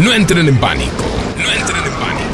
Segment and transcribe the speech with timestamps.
[0.00, 1.04] No entren en pánico.
[1.36, 2.30] No entren en pánico.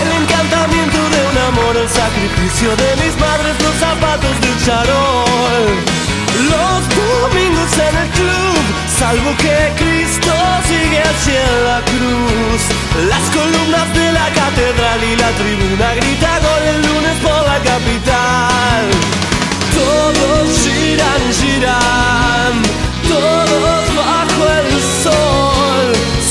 [0.00, 5.66] El encantamiento de un amor, el sacrificio de mis madres, los zapatos del charol.
[6.52, 8.62] Los domingos en el club,
[9.00, 10.32] salvo que Cristo
[10.70, 12.60] sigue hacia la cruz.
[13.12, 18.84] Las columnas de la catedral y la tribuna grita gol el lunes por la capital.
[19.78, 22.54] Todos giran, giran,
[23.12, 24.70] todos bajo el
[25.02, 25.57] sol.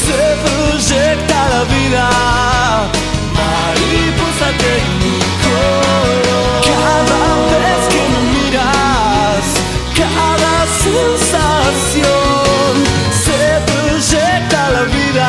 [0.08, 2.06] Se proyecta la vida,
[3.40, 6.62] mariposa tecnicolor.
[6.72, 7.24] Cada
[7.64, 9.44] vez que me miras,
[10.02, 10.56] cada
[10.88, 12.74] sensación
[13.26, 15.28] se proyecta la vida,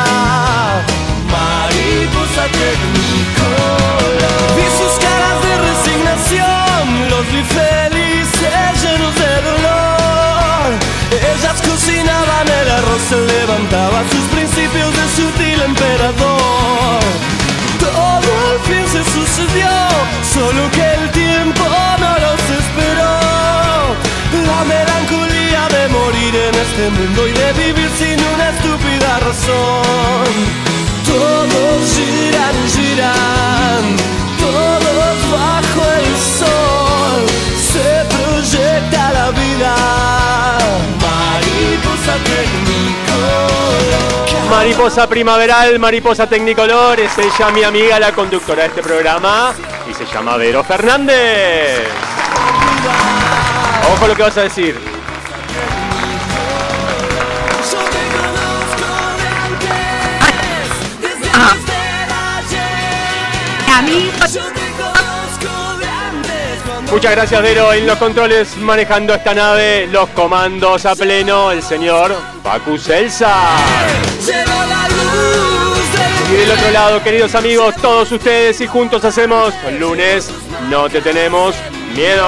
[1.35, 4.45] mariposa tecnicolor.
[4.55, 10.67] Vi sus caras de resignación, los vi felices, llenos de dolor.
[11.11, 14.25] Ellas cocinaban el arroz, se levantaba sus
[14.69, 16.99] principios de sutil emperador.
[17.79, 19.69] Todo al fin se sucedió,
[20.33, 21.63] solo que el tiempo
[21.99, 23.15] no los esperó.
[24.47, 30.33] La melancolía de morir en este mundo y de vivir sin una estúpida razón.
[31.05, 33.83] Todos giran, giran,
[34.39, 37.21] todos bajo el sol.
[37.71, 39.75] Se proyecta la vida,
[41.01, 42.78] mariposa tecnicolor.
[44.59, 49.53] Mariposa primaveral, mariposa tecnicolor, es ella mi amiga, la conductora de este programa
[49.89, 51.87] y se llama Vero Fernández.
[53.93, 54.75] Ojo lo que vas a decir.
[62.43, 63.73] Ayer.
[63.77, 64.11] A mí,
[66.91, 72.15] Muchas gracias Vero en los controles manejando esta nave, los comandos a pleno, el señor
[72.43, 73.57] Pacu Celsa.
[76.31, 80.31] Y del otro lado, queridos amigos, todos ustedes y juntos hacemos lunes,
[80.69, 81.55] no te tenemos
[81.95, 82.27] miedo.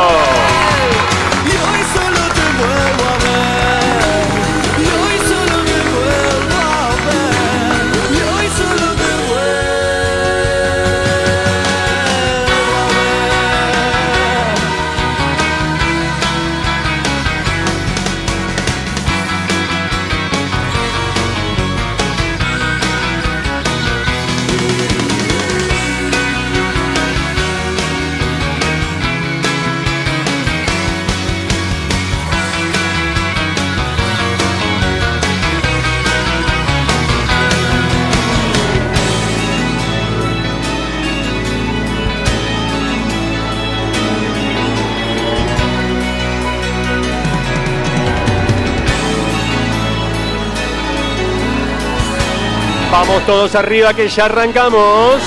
[52.92, 55.22] Vamos todos arriba que ya arrancamos.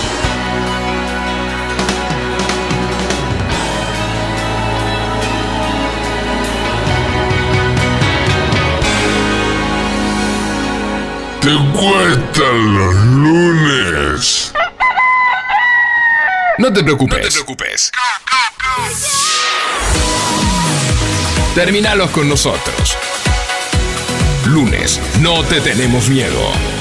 [11.40, 14.52] Te cuestan los lunes.
[16.58, 17.18] No te preocupes.
[17.18, 17.92] No te preocupes.
[21.54, 22.96] Terminalos con nosotros.
[24.46, 26.73] Lunes, no te tenemos miedo.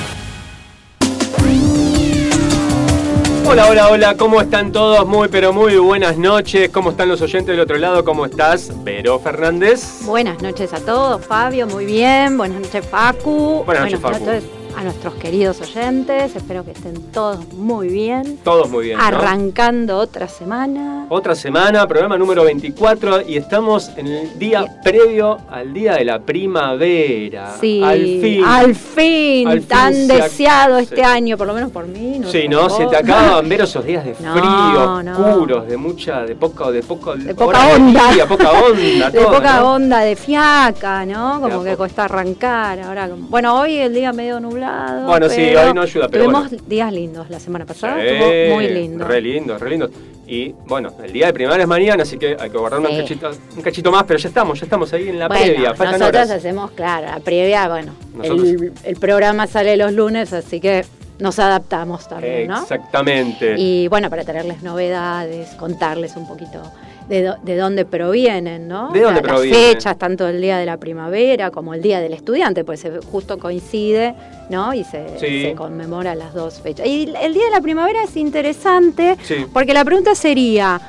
[3.53, 5.05] Hola, hola, hola, ¿cómo están todos?
[5.05, 6.71] Muy, pero muy buenas noches.
[6.71, 8.03] ¿Cómo están los oyentes del otro lado?
[8.03, 10.03] ¿Cómo estás, Vero Fernández?
[10.05, 12.35] buenas noches a todos, Fabio, muy bien.
[12.35, 13.61] Buenas noches, Facu.
[13.63, 14.62] Buenas noches, Facu.
[14.77, 16.35] A nuestros queridos oyentes.
[16.35, 18.37] Espero que estén todos muy bien.
[18.43, 18.97] Todos muy bien.
[18.97, 19.03] ¿no?
[19.03, 21.05] Arrancando otra semana.
[21.09, 26.19] Otra semana, programa número 24 y estamos en el día previo al día de la
[26.19, 27.55] primavera.
[27.59, 28.43] Sí, Al fin.
[28.45, 30.83] al fin, Al fin tan ac- deseado sí.
[30.85, 32.19] este año, por lo menos por mí.
[32.19, 32.69] No Sí, ¿no?
[32.69, 35.11] Se te acaban ver esos días de frío, no.
[35.29, 38.11] oscuros, de mucha, de poca, de poco, De poca onda.
[38.11, 39.73] día, poca onda, de todo, poca ¿no?
[39.73, 41.35] onda, de fiaca, ¿no?
[41.39, 42.79] De Como que cuesta arrancar.
[42.79, 44.62] Ahora, bueno, hoy el día medio nublado.
[45.05, 46.63] Bueno, sí, hoy no ayuda, pero Tuvimos bueno.
[46.67, 49.07] días lindos la semana pasada, Sí, estuvo muy lindo.
[49.07, 49.89] Re lindo, re lindo.
[50.25, 53.29] Y bueno, el día de primavera es mañana, así que hay que guardar un, cachito,
[53.55, 55.75] un cachito más, pero ya estamos, ya estamos ahí en la bueno, previa.
[55.75, 56.31] Faltan nosotros horas.
[56.31, 60.85] hacemos, claro, la previa, bueno, el, el programa sale los lunes, así que
[61.19, 62.61] nos adaptamos también, ¿no?
[62.61, 63.55] Exactamente.
[63.57, 66.61] Y bueno, para traerles novedades, contarles un poquito
[67.07, 68.89] de, dónde provienen, ¿no?
[68.91, 69.57] ¿De dónde La- proviene?
[69.57, 73.37] Las fechas, tanto el Día de la Primavera como el Día del Estudiante, pues justo
[73.39, 74.15] coincide,
[74.49, 74.73] ¿no?
[74.73, 75.41] Y se, Sí.
[75.43, 76.87] se conmemora las dos fechas.
[76.87, 79.45] Y el Día de la Primavera es interesante Sí.
[79.53, 80.79] porque la pregunta sería...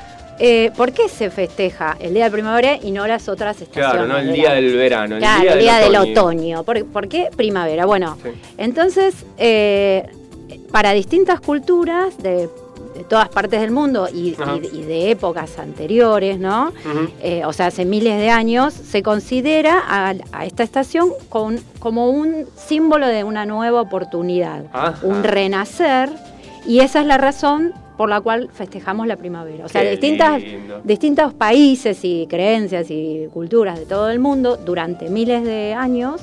[0.41, 3.93] eh, ¿Por qué se festeja el Día de la Primavera y no las otras estaciones?
[3.93, 6.11] Claro, no el día del verano, el Claro, día el del día del otoño.
[6.21, 6.63] otoño.
[6.65, 7.87] ¿Por, por qué primavera?
[7.87, 8.31] Bueno, Sí.
[8.59, 10.05] entonces, eh,
[10.73, 12.49] para distintas culturas de,
[12.95, 14.57] de todas partes del mundo y, Ajá.
[14.57, 16.73] y- y de épocas anteriores, ¿no?
[17.23, 22.09] Eh, o sea, hace miles de años, se considera a, a esta estación con- como
[22.11, 24.99] un símbolo de una nueva oportunidad, Ajá.
[25.05, 26.09] un renacer,
[26.67, 29.65] y esa es la razón por la cual festejamos la primavera.
[29.65, 30.81] O sea, Qué distintas, lindo.
[30.85, 36.21] distintos países y creencias y culturas de todo el mundo durante miles de años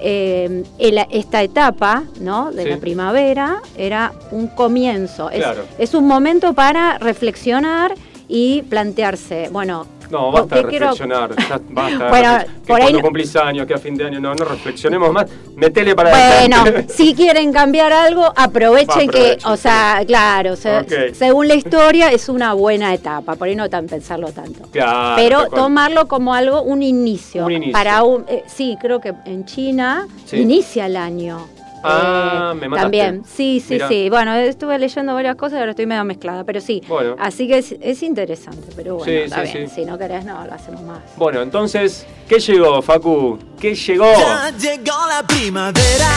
[0.00, 2.52] eh, el- esta etapa ¿no?
[2.52, 2.68] de Sí.
[2.68, 5.30] la primavera era un comienzo.
[5.78, 7.94] Es un momento para reflexionar
[8.28, 11.30] y plantearse, bueno, No, ¿por basta de quiero- reflexionar.
[11.48, 12.08] ya basta.
[12.08, 14.44] Bueno, que por ahí cuando no- cumplís años, que a fin de año, no, no
[14.44, 15.26] reflexionemos más.
[15.56, 21.54] Metele para Bueno, si quieren cambiar algo, aprovechen que, o sea, claro, se- según la
[21.54, 24.68] historia es una buena etapa, por ahí no tan pensarlo tanto.
[24.70, 27.44] Claro, Pero tomarlo como algo, un inicio.
[27.46, 27.72] Un inicio.
[27.72, 30.36] Para un, eh, sí, creo que en China Sí.
[30.38, 31.46] inicia el año.
[31.84, 32.82] Ah, me mataste.
[32.82, 33.88] También, sí, sí, Mirá.
[33.88, 34.08] sí.
[34.10, 36.82] Bueno, estuve leyendo varias cosas y ahora estoy medio mezclada, pero sí.
[36.88, 37.16] Bueno.
[37.18, 39.68] Así que es, es interesante, pero bueno, Sí, está sí, bien.
[39.68, 39.74] sí.
[39.76, 40.98] Si no querés, no, lo hacemos más.
[41.16, 43.38] Bueno, entonces, ¿qué llegó, Facu?
[43.60, 44.12] ¿Qué llegó?
[44.18, 46.08] Ya llegó la primavera.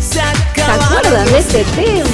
[0.00, 2.08] Se ¿Se acabaron acuerdan de este tema?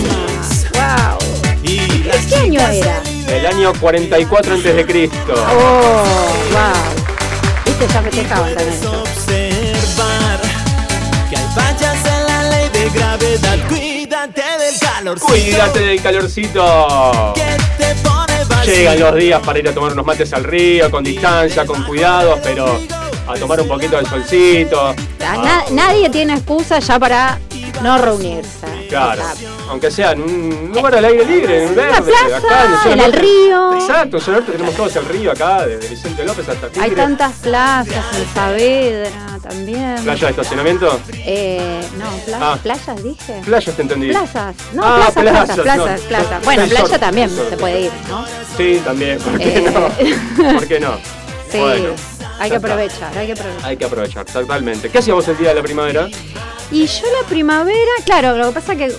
[0.74, 1.18] ¡Wow!
[1.62, 3.02] Y ¿Qué- año era?
[3.28, 5.34] El año 44 antes de Cristo.
[5.36, 6.04] ¡Oh!
[6.52, 7.64] ¡Wow!
[7.64, 8.80] Viste, ya festejaban también
[12.82, 13.58] de gravedad.
[13.68, 15.20] Cuídate del calor.
[15.20, 17.32] Cuídate del calorcito.
[17.34, 18.74] Que te pone vacío.
[18.74, 22.40] Llegan los días para ir a tomar unos mates al río, con distancia, con cuidados,
[22.42, 22.80] pero
[23.28, 24.94] a tomar un poquito del solcito.
[25.24, 27.38] Ah, na- nadie tiene excusa ya para
[27.82, 28.66] no reunirse.
[28.88, 29.22] Claro,
[29.70, 33.00] aunque sea en un lugar al aire libre, en un una verde, plaza, acá en
[33.00, 33.72] el río.
[33.74, 36.84] Exacto, en el Norte tenemos todos el río acá, desde Vicente López hasta Tigre.
[36.84, 39.96] Hay tantas plazas en Saavedra también.
[40.04, 41.00] ¿Playa de estacionamiento?
[41.12, 42.58] Eh, no, pla- Ah.
[42.62, 43.40] playas dije.
[43.44, 44.08] Playas te entendí.
[44.10, 46.08] Plazas, no, Ah, plazas, plazas, plazas, plazas, no.
[46.08, 46.44] plazas.
[46.44, 48.24] Bueno, playa también se puede ir, ¿no?
[48.56, 49.70] Sí, también, ¿por qué Eh.
[49.70, 50.54] no?
[50.54, 50.92] ¿Por qué no?
[51.52, 51.88] Sí, Bueno,
[52.38, 52.66] hay que está.
[52.68, 53.66] aprovechar, hay que aprovechar.
[53.66, 54.88] Hay que aprovechar, totalmente.
[54.88, 56.08] ¿Qué hacíamos el día de la primavera?
[56.70, 58.90] Y yo la primavera, claro, lo que pasa que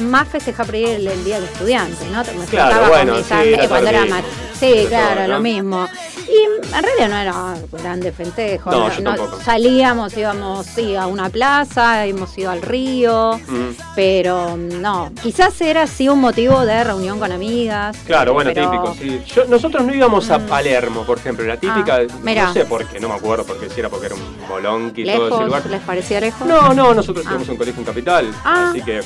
[0.00, 2.22] más festejaba por el, el día del estudiante, ¿no?
[2.38, 4.14] Me Claro, bueno, con mis sí, am- era cuando era tardío.
[4.14, 4.24] más.
[4.58, 5.34] Sí, claro, todo, ¿no?
[5.34, 5.88] lo mismo.
[6.28, 6.44] Y
[6.76, 8.70] en realidad no era grande festejo.
[8.70, 9.40] No, yo tampoco.
[9.42, 13.70] salíamos, íbamos sí, a una plaza, hemos ido al río, Mm.
[13.96, 17.96] pero no, quizás era sí un motivo de reunión con amigas.
[18.06, 19.22] Claro, bueno, pero- típico, sí.
[19.34, 22.44] Yo- nosotros no íbamos a Palermo, por ejemplo, la típica, Ah, mirá.
[22.46, 25.12] no sé por qué, no me acuerdo porque si era porque era un bolonqui y
[25.12, 25.66] todo ese lugar.
[25.66, 26.46] ¿Les parecía lejos?
[26.46, 27.32] No, no, nosotros Ah.
[27.32, 28.68] a un colegio en Capital, Ah.
[28.70, 29.00] así que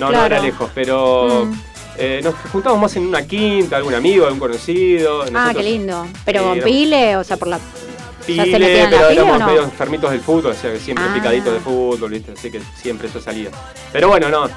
[0.00, 1.54] no, no Lejos, pero Mm.
[1.98, 5.24] eh, nos juntamos más en una quinta, algún amigo, algún conocido.
[5.34, 6.06] Ah, qué lindo.
[6.24, 7.58] Pero Sí, con pile, o sea, por la...
[8.26, 9.46] ¿Ya se Pile, en la pero pile o éramos no?
[9.46, 11.12] medio enfermitos del fútbol, o sea que siempre Ah.
[11.14, 12.32] picaditos de fútbol, ¿viste?
[12.32, 13.50] Así que siempre eso salía.
[13.92, 14.48] Pero bueno, no,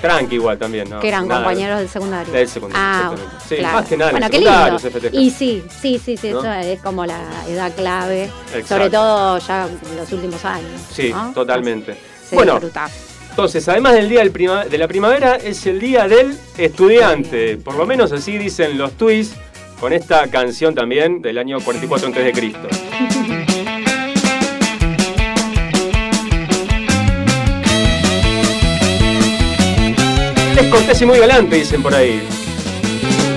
[0.00, 1.00] tranqui igual también, ¿no?
[1.00, 1.40] que eran Nada.
[1.42, 2.32] compañeros del secundario.
[2.32, 3.44] Del secundario, Ah, exactamente.
[3.48, 3.76] Sí, claro.
[3.78, 4.78] más que nada Bueno, qué lindo.
[4.78, 5.16] se festeja.
[5.16, 6.38] Y sí, sí, sí, sí, ¿No?
[6.38, 8.24] eso es como la edad clave,
[8.54, 8.68] Exacto.
[8.68, 10.80] sobre todo ya en los últimos años.
[10.92, 11.32] Sí, ¿no?
[11.34, 11.98] totalmente.
[12.28, 12.88] Se bueno, disfruta.
[13.36, 17.58] Entonces, además del día de la primavera, es el día del estudiante.
[17.58, 19.34] Por lo menos así dicen los tweets
[19.78, 22.54] con esta canción también del año 44 a.C.
[30.58, 32.26] Es cortés y muy galante, dicen por ahí.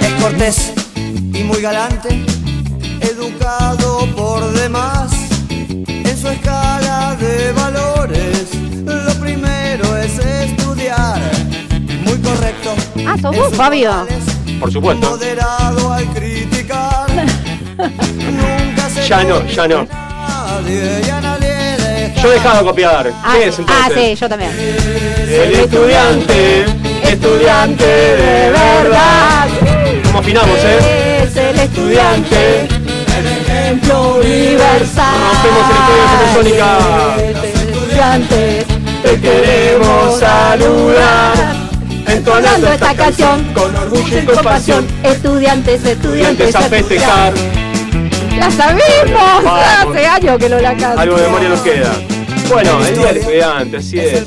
[0.01, 0.73] Es cortés
[1.33, 2.23] y muy galante,
[3.01, 5.18] educado por demás.
[6.19, 8.49] Su escala de valores,
[8.85, 11.17] lo primero es estudiar.
[12.03, 12.75] Muy correcto.
[13.07, 14.05] Ah, sos vos, Fabio.
[14.59, 15.11] Por supuesto.
[15.11, 17.07] Moderado al criticar.
[17.77, 19.87] Nunca se Ya no, ya no.
[22.21, 23.13] Yo he dejado de copiar.
[23.23, 23.61] Ah, ¿Qué es sí.
[23.61, 23.85] entonces?
[23.85, 24.51] ah, sí, yo también.
[24.51, 26.65] El estudiante,
[27.03, 29.47] estudiante de verdad.
[30.03, 31.23] ¿Cómo afinamos, eh?
[31.23, 32.67] Es el estudiante,
[33.71, 35.15] universal.
[35.43, 36.67] Rompemos el estudio de Supersónica.
[37.17, 38.65] Es el estudiante,
[39.03, 41.55] Te queremos saludar.
[42.07, 44.87] En entonando esta canción con orgullo y compasión.
[45.03, 47.33] Estudiantes, estudiantes, Estudiantes a festejar.
[48.37, 49.43] ¡La sabemos!
[49.43, 49.95] Vamos.
[49.95, 50.99] Hace años que no la canto.
[50.99, 51.93] Algo de memoria nos queda.
[52.49, 54.23] Bueno, el día del estudiante, así es.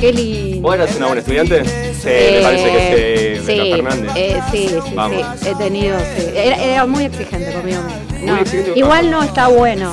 [0.00, 0.68] Qué lindo.
[0.68, 1.83] ¿Vos eras una buena estudiante?
[2.04, 4.10] Sí, me parece que sí, sí, Fernández.
[4.16, 5.26] eh, sí, sí, Vamos.
[5.40, 6.26] sí, he tenido, sí.
[6.34, 7.80] Era, era muy exigente conmigo.
[8.22, 8.78] No, exigente.
[8.78, 9.92] igual no está bueno,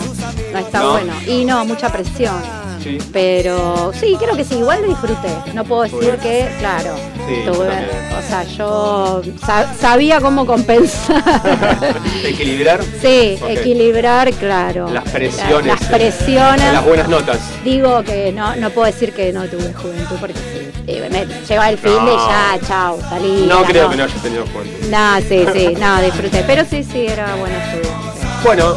[0.52, 0.92] no está ¿No?
[0.92, 1.14] bueno.
[1.28, 2.36] Y no, mucha presión.
[2.84, 2.98] Sí.
[3.14, 5.30] Pero sí, creo que sí, igual lo disfruté.
[5.54, 6.96] No puedo decir que, claro,
[7.28, 11.24] Sí, tuve- o sea, yo sa- sabía cómo compensar.
[12.26, 14.90] Equilibrar sí, equilibrar, claro.
[14.90, 15.66] las presiones.
[15.68, 16.74] La- las eh, presiones.
[16.74, 17.40] Las buenas notas.
[17.64, 21.64] Digo que no, no puedo decir que no tuve juventud porque sí, eh, me llegó
[21.64, 22.28] el fin de No.
[22.30, 23.46] ya, chao, salí.
[23.48, 24.88] No creo que no hayas tenido juventud.
[24.90, 26.44] No, sí, sí, no, disfruté.
[26.48, 28.08] Pero sí, sí, era buena estudiante.
[28.44, 28.76] Bueno,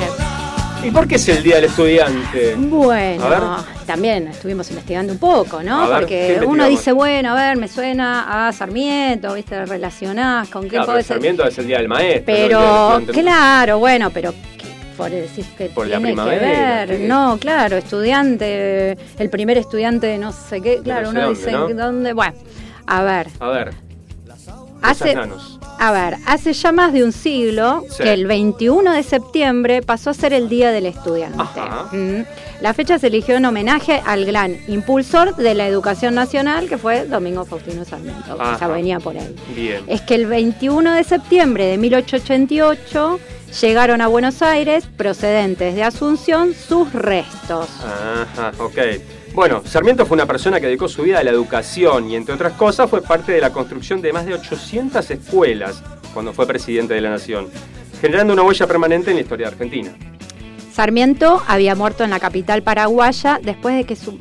[0.84, 2.54] ¿y por qué es el día del estudiante?
[2.56, 5.82] Bueno, también estuvimos investigando un poco, ¿no?
[5.82, 9.64] A ver, ¿qué Porque uno dice, bueno, a ver, me suena a Sarmiento, ¿viste?
[9.66, 11.16] Relacionás con qué Claro, puede ser.
[11.16, 12.22] Sarmiento es el día del maestro.
[12.26, 14.64] Pero, claro, bueno, pero ¿qué-
[14.96, 17.00] por decir que Por la tiene que primavera, ver.
[17.00, 21.68] No, claro, estudiante, el primer estudiante de no sé qué, claro, uno dónde, dice ¿no?
[21.68, 22.12] dónde.
[22.12, 22.34] Bueno,
[22.86, 23.72] a ver, A ver,
[24.90, 25.58] hace, nanos.
[25.78, 28.02] a ver, hace ya más de un siglo Sí.
[28.02, 31.38] que el 21 de septiembre pasó a ser el Día del Estudiante.
[31.92, 32.22] Mm.
[32.60, 37.04] La fecha se eligió en homenaje al gran impulsor de la educación nacional, que fue
[37.06, 38.58] Domingo Faustino Sarmiento, que Ajá.
[38.60, 39.34] ya venía por ahí.
[39.54, 39.82] Bien.
[39.86, 43.20] Es que el 21 de septiembre de 1888
[43.60, 47.68] llegaron a Buenos Aires, procedentes de Asunción, sus restos.
[47.84, 48.78] Ajá, ok.
[49.34, 52.52] Bueno, Sarmiento fue una persona que dedicó su vida a la educación y, entre otras
[52.52, 57.00] cosas, fue parte de la construcción de más de 800 escuelas cuando fue presidente de
[57.00, 57.48] la Nación,
[58.00, 59.92] generando una huella permanente en la historia de Argentina.
[60.72, 64.16] Sarmiento había muerto en la capital paraguaya después de que su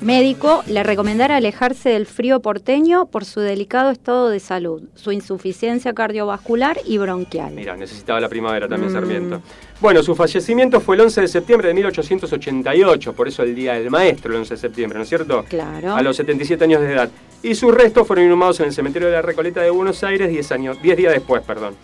[0.00, 5.92] médico le recomendara alejarse del frío porteño por su delicado estado de salud, su insuficiencia
[5.94, 7.54] cardiovascular y bronquial.
[7.54, 8.94] Mira, necesitaba la primavera también Mm.
[8.94, 9.42] Sarmiento.
[9.80, 13.90] Bueno, su fallecimiento fue el 11 de septiembre de 1888, por eso el Día del
[13.90, 15.44] Maestro, el 11 de septiembre, ¿no es cierto?
[15.48, 15.94] Claro.
[15.94, 17.10] A los 77 años de edad.
[17.42, 20.52] Y sus restos fueron inhumados en el cementerio de la Recoleta de Buenos Aires 10,
[20.52, 21.42] años, 10 días después.
[21.42, 21.74] Perdón.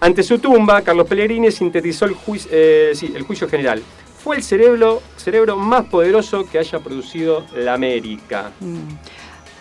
[0.00, 3.82] Ante su tumba, Carlos Pellegrini sintetizó el, juicio, eh, sí, el juicio general.
[4.22, 8.50] Fue el cerebro, cerebro más poderoso que haya producido la América.
[8.60, 8.78] Mm.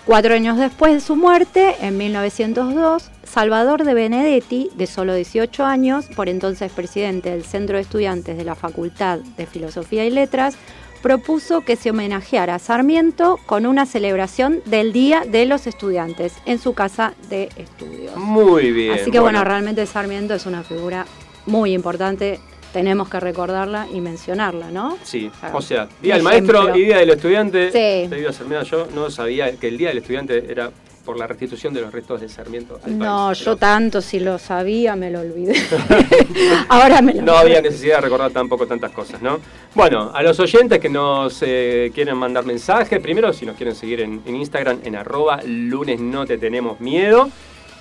[0.05, 6.05] Cuatro años después de su muerte, en 1902, Salvador de Benedetti, de solo 18 años,
[6.15, 10.55] por entonces presidente del Centro de Estudiantes de la Facultad de Filosofía y Letras,
[11.01, 16.59] propuso que se homenajeara a Sarmiento con una celebración del Día de los Estudiantes en
[16.59, 18.15] su casa de estudios.
[18.15, 18.93] Muy bien.
[18.93, 21.05] Así que bueno, realmente Sarmiento es una figura
[21.45, 22.39] muy importante,
[22.73, 24.97] tenemos que recordarla y mencionarla, ¿no?
[25.03, 26.59] Sí, Ah, o sea, Día del ejemplo.
[26.63, 27.67] Maestro y Día del Estudiante.
[27.71, 28.09] Sí.
[28.09, 30.71] Te digo, Sarmiento, yo no sabía que el Día del Estudiante era
[31.05, 33.39] por la restitución de los restos de Sarmiento al No, país.
[33.39, 35.55] yo Pero tanto, si lo sabía, me lo olvidé.
[36.69, 39.39] Ahora me lo No había necesidad de recordar tampoco tantas cosas, ¿no?
[39.73, 44.01] Bueno, a los oyentes que nos eh, quieren mandar mensajes, primero si nos quieren seguir
[44.01, 47.29] en, en Instagram en arroba lunes no te tenemos miedo.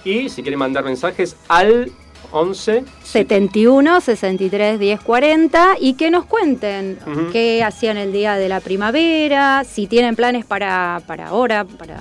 [0.05, 1.90] Y si quieren mandar mensajes al
[2.37, 6.99] 11 71 63 10 40 y que nos cuenten
[7.33, 12.00] qué hacían el día de la primavera, si tienen planes para, para ahora, para,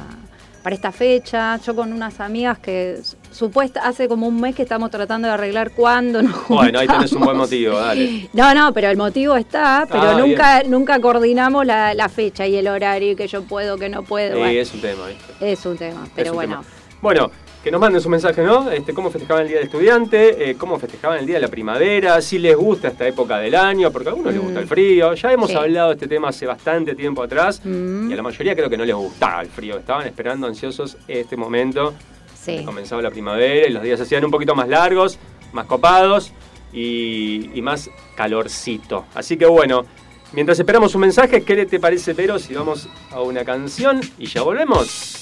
[0.64, 1.58] para esta fecha.
[1.66, 3.00] Yo con unas amigas que
[3.32, 7.12] supuesta hace como un mes que estamos tratando de arreglar cuándo nos Bueno, ahí tenés
[7.12, 7.50] un buen juntamos.
[7.50, 8.30] motivo, dale.
[8.34, 12.56] No, no, pero el motivo está, pero Ah, nunca, nunca coordinamos la, la fecha y
[12.56, 14.34] el horario que yo puedo, que no puedo.
[14.36, 15.52] Sí, bueno, es un tema, ¿viste?
[15.52, 16.56] es un tema, Es pero un bueno.
[16.62, 16.66] tema.
[17.02, 17.32] Bueno,
[17.66, 18.70] que nos manden su mensaje, ¿no?
[18.70, 22.22] Este, cómo festejaban el Día del Estudiante, eh, cómo festejaban el Día de la Primavera,
[22.22, 25.16] si les gusta esta época del año, porque a algunos les gusta el frío.
[25.16, 25.56] Ya hemos Sí.
[25.58, 28.12] hablado de este tema hace bastante tiempo atrás Mm.
[28.12, 29.78] y a la mayoría creo que no les gustaba el frío.
[29.80, 31.96] Estaban esperando ansiosos este momento.
[32.40, 32.62] Sí.
[32.64, 35.18] Comenzaba la primavera y los días se hacían un poquito más largos,
[35.52, 36.34] más copados
[36.72, 39.06] y, y más calorcito.
[39.16, 39.86] Así que bueno,
[40.34, 44.44] mientras esperamos un mensaje, ¿qué te parece, Pero, si vamos a una canción y ya
[44.44, 45.20] volvemos?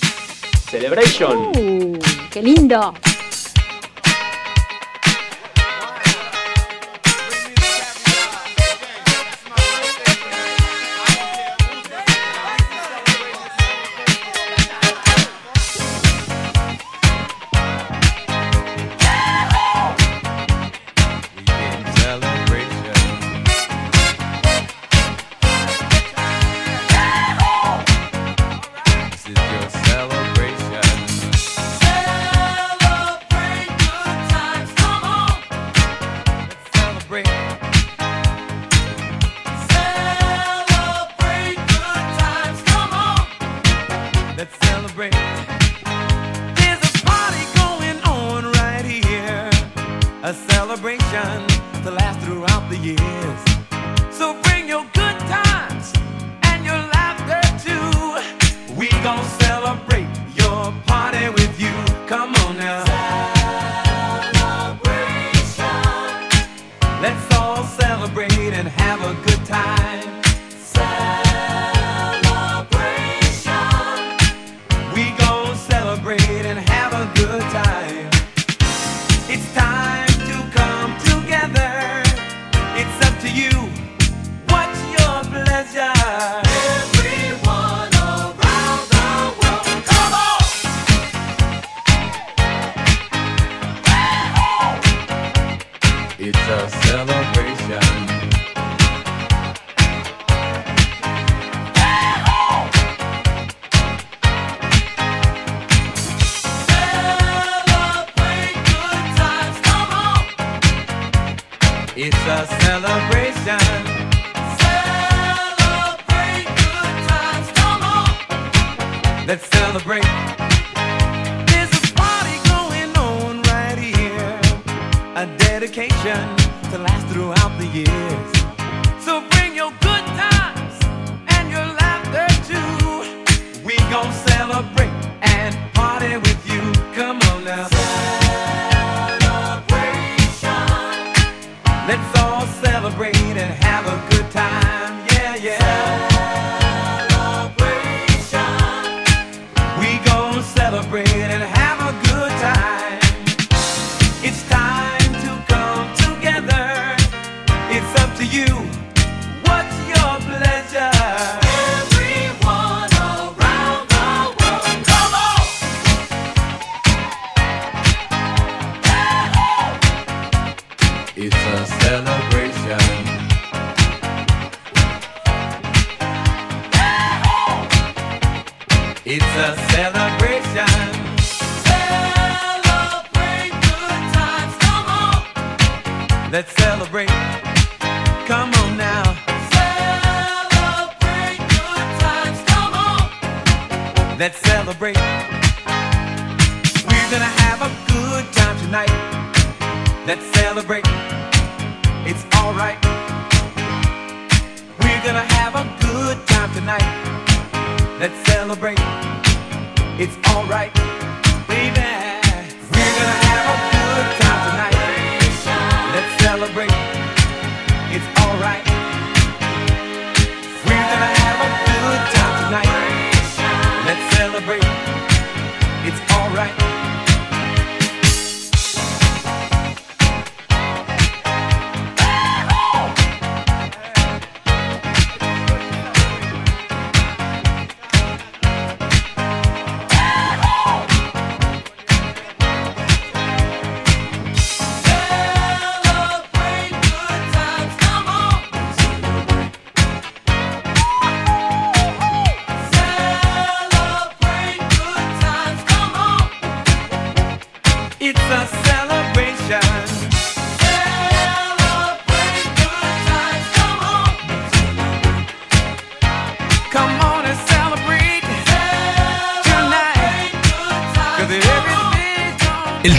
[0.69, 1.37] Celebration.
[1.55, 1.97] Uh,
[2.33, 2.95] ¡Qué lindo!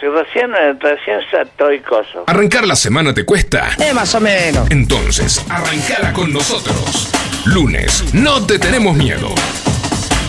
[0.00, 1.80] Si recién, recién estoy.
[2.26, 3.70] Arrancar la semana te cuesta.
[3.78, 4.68] Eh, más o menos.
[4.68, 7.12] Entonces, arrancala con nosotros.
[7.46, 9.28] Lunes, no te tenemos miedo.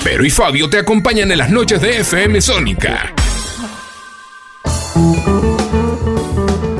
[0.03, 3.13] Pero y Fabio te acompañan en las noches de FM Sónica.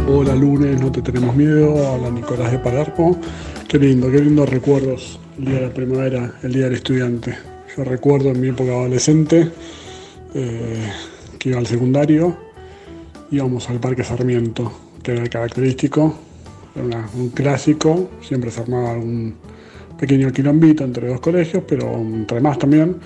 [0.08, 1.92] Hola lunes, no te tenemos miedo.
[1.92, 3.20] Habla Nicolás de Palermo.
[3.68, 5.20] Qué lindo, qué lindos recuerdos.
[5.40, 7.36] El día de la primavera, el día del estudiante.
[7.76, 9.52] Yo recuerdo en mi época adolescente
[10.36, 10.92] eh,
[11.40, 12.51] que iba al secundario
[13.32, 16.14] íbamos al Parque Sarmiento, que era el característico,
[16.76, 19.36] era un clásico, siempre se armaba algún
[19.98, 22.98] pequeño quilombito entre dos colegios, pero entre más también,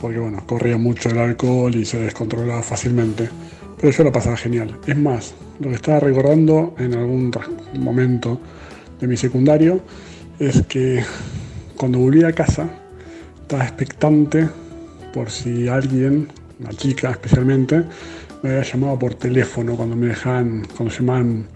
[0.00, 3.28] porque bueno, corría mucho el alcohol y se descontrolaba fácilmente.
[3.78, 4.78] Pero yo la pasaba genial.
[4.86, 7.32] Es más, lo que estaba recordando en algún
[7.78, 8.40] momento
[9.00, 9.80] de mi secundario
[10.38, 11.02] es que
[11.76, 12.68] cuando volví a casa
[13.42, 14.48] estaba expectante
[15.12, 16.28] por si alguien,
[16.60, 17.84] una chica especialmente,
[18.46, 21.46] me había llamado por teléfono cuando me dejaban, cuando llamaban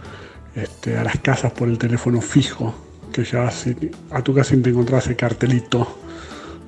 [0.55, 2.75] este, a las casas por el teléfono fijo,
[3.13, 5.87] que llegabas y- a tu casa te encontrabas el cartelito,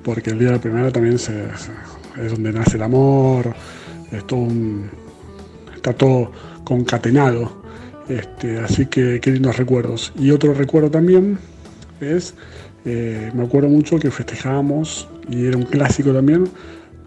[0.03, 1.29] porque el día de la primavera también es
[2.31, 3.53] donde nace el amor,
[4.11, 4.23] es
[5.75, 6.31] está todo
[6.63, 7.61] concatenado.
[8.07, 10.13] Este, así que qué lindos recuerdos.
[10.17, 11.37] Y otro recuerdo también
[12.01, 12.33] es,
[12.85, 16.49] eh, me acuerdo mucho que festejábamos, y era un clásico también,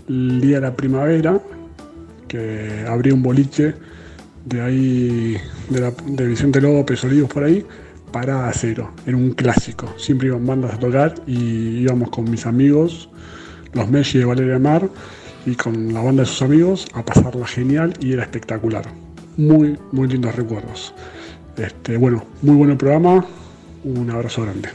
[0.09, 1.39] el día de la primavera,
[2.29, 3.75] que abría un boliche
[4.45, 5.37] de ahí,
[5.71, 7.65] de, la, de Vicente López, Olivos por ahí,
[8.13, 8.91] para cero.
[9.07, 9.93] Era un clásico.
[9.97, 13.09] Siempre iban bandas a tocar y íbamos con mis amigos,
[13.73, 14.89] los Messi de Valeria Mar,
[15.45, 18.85] y con la banda de sus amigos a pasarla genial y era espectacular.
[19.37, 20.95] Muy, muy lindos recuerdos.
[21.57, 23.25] Este, bueno, muy buen programa.
[23.85, 24.71] Un abrazo grande.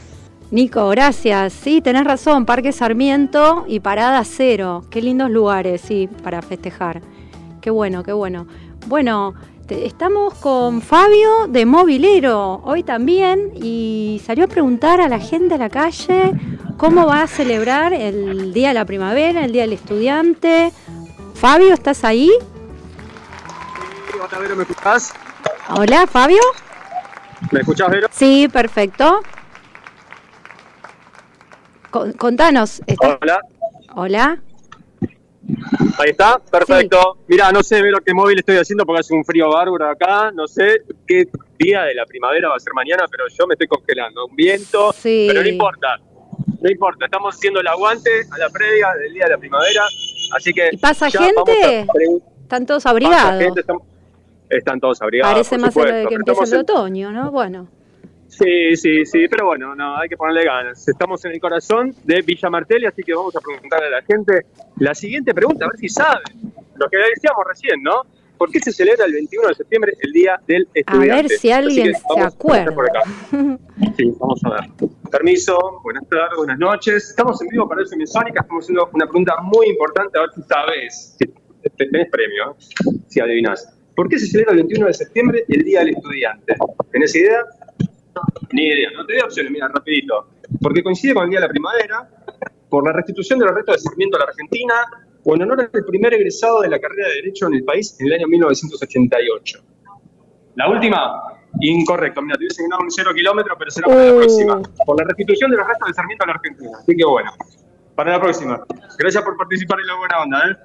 [0.50, 1.52] Nico, gracias.
[1.52, 4.84] Sí, tenés razón, Parque Sarmiento y Parada Cero.
[4.90, 7.00] Qué lindos lugares, sí, para festejar.
[7.62, 8.46] Qué bueno, qué bueno.
[8.88, 9.34] Bueno,
[9.66, 15.54] te- estamos con Fabio de Movilero hoy también y salió a preguntar a la gente
[15.54, 16.32] a la calle
[16.76, 20.72] cómo va a celebrar el Día de la Primavera, el Día del Estudiante.
[21.34, 22.30] Fabio, ¿estás ahí?
[24.20, 25.14] Hola, Vero, ¿me escuchás?
[25.76, 26.40] Hola, Fabio.
[27.52, 28.08] ¿Me escuchás, Vero?
[28.10, 29.20] Sí, perfecto.
[31.90, 32.82] Con- contanos.
[32.86, 33.40] ¿estás- Hola.
[33.94, 34.38] Hola.
[35.98, 37.18] Ahí está, perfecto.
[37.26, 40.30] Mira, no sé, Vero, qué móvil estoy haciendo porque hace un frío bárbaro acá.
[40.32, 41.26] No sé qué
[41.58, 44.26] día de la primavera va a ser mañana, pero yo me estoy congelando.
[44.26, 45.26] Un viento, Sí.
[45.28, 45.98] pero no importa.
[46.60, 49.82] No importa, estamos haciendo el aguante a la previa del día de la primavera.
[50.36, 50.68] Así que.
[50.72, 51.86] ¿Y pasa gente?
[52.42, 53.42] Están todos abrigados.
[53.42, 53.62] gente,
[54.48, 55.32] Están todos abrigados.
[55.34, 57.30] Parece más en lo de supuesto, que empieza el otoño, ¿no?
[57.32, 57.68] Bueno.
[58.38, 60.88] Sí, sí, sí, pero bueno, no, hay que ponerle ganas.
[60.88, 64.46] Estamos en el corazón de Villa Martelli, así que vamos a preguntarle a la gente
[64.78, 66.22] la siguiente pregunta, a ver si saben.
[66.76, 68.02] Lo que decíamos recién, ¿no?
[68.38, 71.22] ¿Por qué se celebra el 21 de septiembre el Día del A Estudiante?
[71.28, 72.70] ver si alguien se a acuerda.
[72.70, 73.02] empezar por acá.
[73.98, 74.70] Sí, vamos a ver.
[75.10, 77.10] Permiso, buenas tardes, buenas noches.
[77.10, 78.40] Estamos en vivo para eso Sónica.
[78.40, 81.16] Estamos haciendo una pregunta muy importante, a ver si sabes.
[81.18, 82.98] Si te- tenés premio, ¿eh?
[83.08, 83.68] si adivinás.
[83.94, 86.56] ¿Por qué se celebra el 21 de septiembre el Día del Estudiante?
[86.90, 87.44] ¿Tenés idea?
[88.52, 90.28] Ni idea, no te doy opciones, mira, rapidito.
[90.60, 92.08] Porque coincide con el Día de la Primavera,
[92.68, 94.74] por la restitución de los restos de Sarmiento a la Argentina,
[95.24, 98.08] o en honor al primer egresado de la carrera de Derecho en el país en
[98.08, 99.58] el año 1988.
[100.56, 101.22] La última,
[101.60, 102.20] incorrecto.
[102.22, 104.16] Mira, te hubiese ganado un cero kilómetro, pero será para la Uh.
[104.18, 104.62] próxima.
[104.84, 106.70] Por la restitución de los restos de Sarmiento a la Argentina.
[106.78, 107.30] Así que bueno,
[107.94, 108.60] para la próxima.
[108.98, 110.56] Gracias por participar en la buena onda, ¿eh?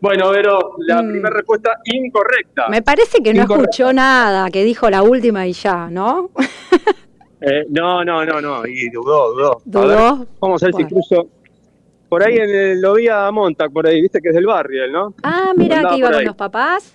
[0.00, 1.08] Bueno, Vero, la Mm.
[1.10, 2.68] primera respuesta incorrecta.
[2.68, 6.30] Me parece que no escuchó nada, que dijo la última y ya, ¿no?
[7.40, 9.52] Eh, no, no, no, no, y dudó, dudó.
[9.58, 9.86] A ¿Dudó?
[10.18, 10.88] ver, vamos a ver Bueno.
[10.88, 11.28] si cruzo.
[12.08, 14.88] Por ahí en el, lo vi a Montag, por ahí, viste que es del barrio,
[14.90, 15.14] ¿no?
[15.22, 16.94] Ah, mira, que iba con los papás.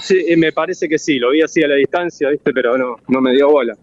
[0.00, 3.20] Sí, me parece que sí, lo vi así a la distancia, viste, pero no, no
[3.20, 3.74] me dio bola.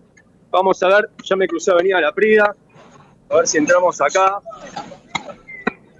[0.51, 2.53] Vamos a ver, ya me crucé Avenida La Prida,
[3.29, 4.39] a ver si entramos acá.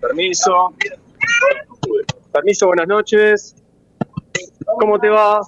[0.01, 0.73] Permiso.
[2.31, 3.55] Permiso, buenas noches.
[4.79, 5.41] ¿Cómo te va?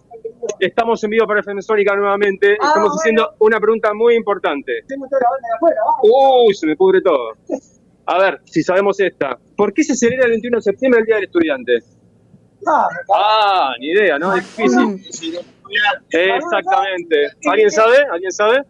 [0.59, 2.53] Estamos en vivo para FM Sónica nuevamente.
[2.53, 4.83] Estamos haciendo una pregunta muy importante.
[6.03, 7.33] Uy, se me pudre todo.
[8.05, 9.37] A ver, si sabemos esta.
[9.57, 11.79] ¿Por qué se celebra el 21 de septiembre el Día del Estudiante?
[13.13, 14.35] Ah, ni idea, ¿no?
[14.35, 15.39] Es difícil.
[16.09, 17.31] Exactamente.
[17.49, 17.97] ¿Alguien sabe?
[18.11, 18.61] ¿Alguien sabe?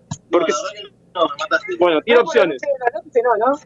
[1.80, 2.62] Bueno, tiene opciones.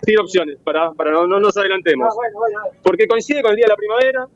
[0.03, 2.13] Tiene opciones para, para no, no nos adelantemos.
[2.83, 4.27] Porque coincide con el Día de la Primavera,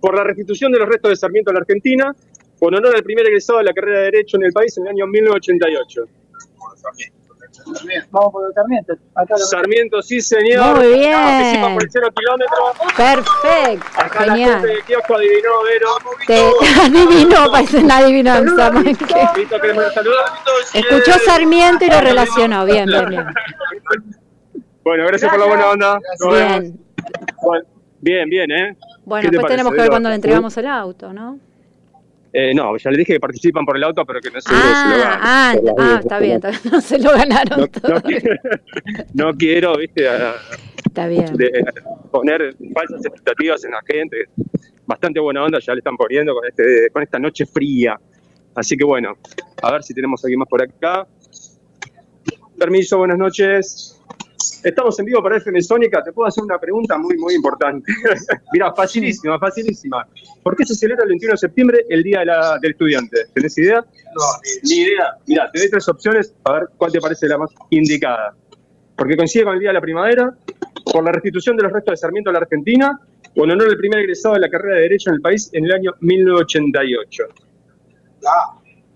[0.00, 2.14] por la restitución de los restos de Sarmiento a la Argentina,
[2.58, 4.90] con honor al primer egresado de la carrera de Derecho en el país en el
[4.90, 6.04] año 1988.
[8.10, 8.92] Vamos por el Sarmiento.
[9.14, 10.76] Acá lo- Sarmiento, sí señor.
[10.78, 11.12] Muy bien.
[11.12, 12.56] Participa por el cero kilómetro.
[12.96, 14.84] Perfecto, Acá la gente genial.
[14.86, 15.88] kiosco adivinó, Vero.
[16.26, 16.50] Te
[16.86, 18.70] adivinó, parece una adivinanza.
[18.70, 18.94] más que-
[19.40, 20.24] Vito, queremos saludar.
[20.74, 22.64] Escuchó Sarmiento y lo relacionó.
[22.64, 23.26] Bien, bien, bien.
[24.84, 25.98] Bueno, gracias por la buena onda.
[26.20, 26.60] Nos vemos.
[26.60, 26.80] Bien.
[27.42, 27.64] Bueno,
[28.00, 28.76] bien, bien, ¿eh?
[29.04, 31.38] Bueno, ¿Qué te después tenemos que ver cuando le entregamos el auto, ¿no?
[32.32, 34.54] Eh, no, ya le dije que participan por el auto, pero que no se, se
[34.54, 35.18] lo Ah, ganan.
[35.22, 36.00] ah, ah, dudas.
[36.00, 36.60] está bien, está bien.
[36.72, 37.94] No se lo ganaron No, todo.
[37.94, 38.34] no quiero,
[39.14, 40.34] no quiero, viste, a-
[40.84, 41.34] Está bien.
[41.36, 41.64] de-
[42.10, 44.24] poner falsas expectativas en la gente.
[44.86, 47.98] Bastante buena onda ya le están poniendo con, este, con esta noche fría.
[48.54, 49.16] Así que bueno,
[49.62, 51.06] a ver si tenemos alguien más por acá.
[52.58, 53.97] Permiso, buenas noches.
[54.62, 56.02] Estamos en vivo para FM Sónica.
[56.02, 57.92] Te puedo hacer una pregunta muy, muy importante.
[58.52, 60.06] Mira, facilísima, facilísima.
[60.42, 63.26] ¿Por qué se celebra el 21 de septiembre el Día de la- del Estudiante?
[63.34, 63.80] ¿Tenés idea?
[63.80, 64.22] No,
[64.64, 65.16] ni idea.
[65.26, 68.34] Mira, te doy tres opciones a ver cuál te parece la más indicada.
[68.96, 70.34] Porque coincide con el Día de la Primavera,
[70.92, 73.00] por la restitución de los restos de Sarmiento a la Argentina,
[73.36, 75.64] o en honor al primer egresado de la carrera de Derecho en el país en
[75.66, 77.24] el año 1988.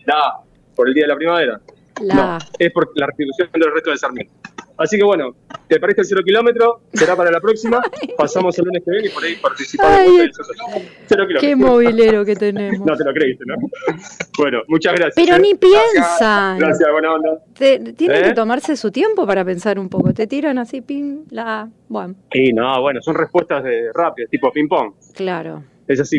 [0.04, 0.40] Da,
[0.74, 1.60] por el Día de la Primavera.
[2.02, 4.32] La No, es por la restitución de los restos de Sarmiento.
[4.78, 5.36] Así que bueno,
[5.68, 7.80] te parece el cero kilómetro, será para la próxima.
[8.18, 9.96] Pasamos el lunes que viene y por ahí participamos.
[9.98, 10.88] Ay, ustedes.
[11.06, 12.84] Cero qué movilero que tenemos.
[12.86, 13.54] No te lo creíste, ¿no?
[14.38, 15.14] Bueno, muchas gracias.
[15.14, 15.40] Pero ¿eh?
[15.40, 16.58] ni piensan.
[16.58, 17.38] Gracias, buena onda.
[17.56, 18.28] Te- tienen ¿Eh?
[18.28, 20.12] que tomarse su tiempo para pensar un poco.
[20.14, 21.68] Te tiran así, pin, la.
[21.88, 24.94] Bueno, Y no, bueno, son respuestas de rápidas, tipo ping-pong.
[25.14, 25.64] claro.
[25.88, 26.18] Es así.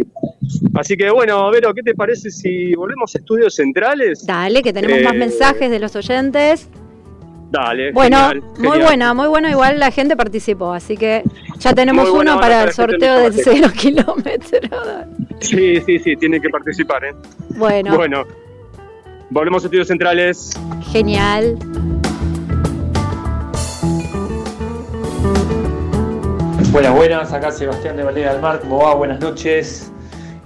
[0.75, 4.25] Así que bueno, Vero, ¿qué te parece si volvemos a estudios centrales?
[4.25, 6.69] Dale, que tenemos más Eh, mensajes de los oyentes.
[7.51, 7.91] Dale.
[7.91, 8.81] Bueno, genial, muy genial.
[8.81, 9.49] buena, muy bueno.
[9.49, 11.21] Igual la gente participó, así que
[11.59, 14.59] ya tenemos buena uno para el sorteo se cero kilómetro.
[15.39, 17.13] Sí, sí, sí, tienen que participar, ¿eh?
[17.55, 18.23] Bueno, Bueno,
[19.29, 20.51] volvemos a estudios centrales.
[20.91, 21.57] genial.
[26.73, 28.95] Buenas, buenas, acá Sebastián de Valera del Mar, ¿cómo va?
[28.95, 29.91] Buenas noches.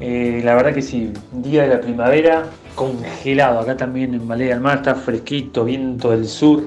[0.01, 2.43] Eh, la verdad que sí, día de la primavera,
[2.75, 6.63] congelado, acá también en Valera del Mar está fresquito, viento del sur.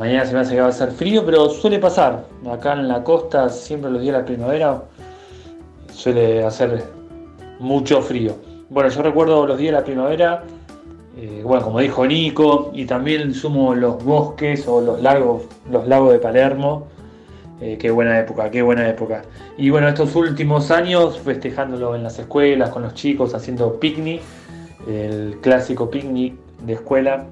[0.00, 2.24] Mañana se me hace que va a ser frío, pero suele pasar.
[2.50, 4.82] Acá en la costa, siempre los días de la primavera,
[5.94, 6.82] suele hacer
[7.60, 8.34] mucho frío.
[8.68, 10.42] Bueno, yo recuerdo los días de la primavera,
[11.16, 16.14] eh, bueno, como dijo Nico, y también sumo los bosques o los lagos, los lagos
[16.14, 16.97] de Palermo.
[17.60, 19.22] Eh, qué buena época, qué buena época.
[19.56, 24.20] Y bueno, estos últimos años festejándolo en las escuelas, con los chicos, haciendo picnic,
[24.86, 27.26] el clásico picnic de escuela.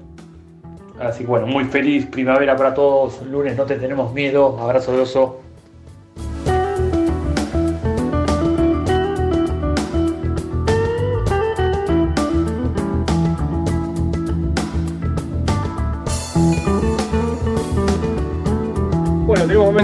[0.99, 3.21] Así que bueno, muy feliz primavera para todos.
[3.21, 4.57] Lunes no te tenemos miedo.
[4.59, 5.46] Abrazo de oso.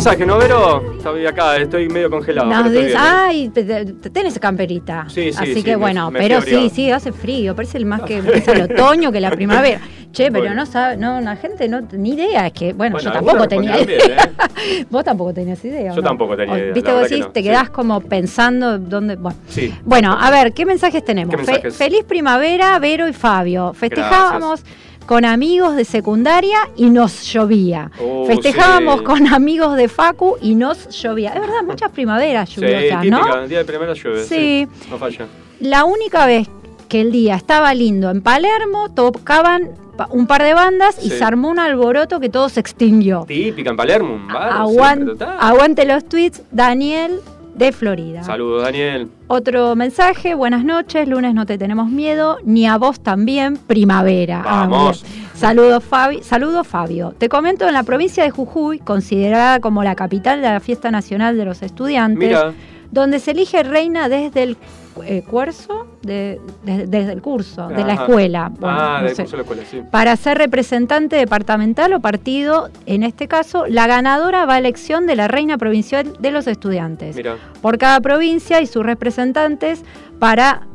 [0.04, 0.96] Mensaje, ¿no, Vero?
[0.98, 2.50] Estoy acá, estoy medio congelado.
[2.50, 5.06] Nos dice, ay, te- te- te- tenés camperita.
[5.08, 7.56] Sí, sí, Así sí, que bueno, me pero sí, sí, hace frío.
[7.56, 9.80] Parece el más que empieza el otoño que la primavera.
[10.12, 10.56] Che, pero Bueno.
[10.56, 12.48] no sabe, no, la gente no, ni idea.
[12.48, 13.98] Es que, bueno, Bueno, yo tampoco tenía idea.
[14.06, 14.86] bien, ¿eh?
[14.92, 15.94] Vos tampoco tenías idea.
[15.94, 16.08] ¿o Yo no?
[16.10, 17.48] tampoco tenía idea, Viste, vos decís, no, te sí.
[17.48, 19.16] quedás como pensando dónde.
[19.16, 19.38] Bueno.
[19.48, 19.74] Sí.
[19.86, 21.34] Bueno, a ver, ¿qué mensajes tenemos?
[21.34, 21.76] ¿Qué Fe- mensajes?
[21.78, 23.74] feliz primavera, Vero y Fabio.
[23.74, 24.64] Festejábamos
[25.06, 27.92] con amigos de secundaria y nos llovía.
[28.02, 29.04] Oh, Festejábamos sí.
[29.06, 31.32] con amigos de Facu y nos llovía.
[31.34, 33.36] Es verdad, muchas primaveras Sí, lluviosas, típica, ¿no?
[33.44, 34.24] el día de primera llueve.
[34.24, 34.68] Sí.
[34.90, 35.26] No falla.
[35.60, 36.48] La única vez
[36.90, 39.70] que el día estaba lindo en Palermo, tocaban
[40.10, 41.18] un par de bandas y Sí.
[41.18, 43.26] se armó un alboroto que todo se extinguió.
[43.28, 44.52] Típica en Palermo, un bar.
[44.52, 45.38] Aguan- siempre, total.
[45.40, 47.20] aguante los tweets, Daniel
[47.56, 48.24] de Florida.
[48.24, 49.10] Saludos, Daniel.
[49.28, 54.42] Otro mensaje, buenas noches, lunes no te tenemos miedo, ni a vos también, primavera.
[54.44, 55.06] Vamos.
[55.34, 57.14] Saludos Fabi, saludo Fabio.
[57.18, 61.38] Te comento en la provincia de Jujuy, considerada como la capital de la fiesta nacional
[61.38, 62.54] de los estudiantes, Mira,
[62.92, 64.58] donde se elige reina desde el
[65.06, 68.52] eh, cuerzo, de- de- desde el curso, de la escuela.
[68.60, 69.82] Bueno, ah, no del curso de la escuela, sí.
[69.90, 75.16] Para ser representante departamental o partido, en este caso, la ganadora va a elección de
[75.16, 79.84] la reina provincial de los estudiantes Mira, por cada provincia y sus representantes
[80.20, 80.68] para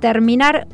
[0.00, 0.66] terminar,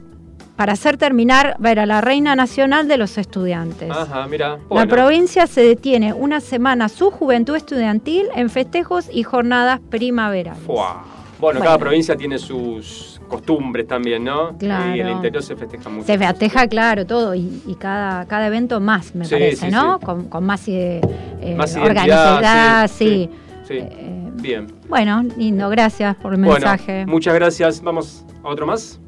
[0.56, 3.90] para hacer terminar, ver a la reina nacional de los estudiantes.
[3.90, 4.58] ajá, mira.
[4.70, 10.62] La provincia se detiene una semana su juventud estudiantil en festejos y jornadas primaverales.
[10.64, 11.04] Fuá.
[11.40, 11.64] Bueno, Bueno.
[11.64, 14.56] cada provincia tiene sus costumbres también, ¿no?
[14.58, 14.96] Claro.
[14.96, 16.06] Y en el interior se festeja mucho.
[16.06, 19.98] Se festeja, claro, todo, y, y cada, cada evento más, me Sí, parece, sí, ¿no?
[20.00, 20.04] sí.
[20.06, 21.00] Con, con más, eh,
[21.40, 23.30] eh, Más organicidad, sí.
[23.68, 24.66] Sí, Eh, bien.
[24.88, 27.06] bueno, lindo, gracias por el Bueno, mensaje.
[27.06, 27.80] muchas gracias.
[27.82, 28.98] Vamos a otro más.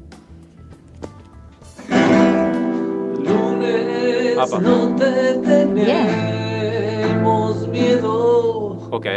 [3.17, 4.59] Lunes Apa.
[4.59, 8.87] no te tenemos miedo.
[8.91, 9.07] Ok.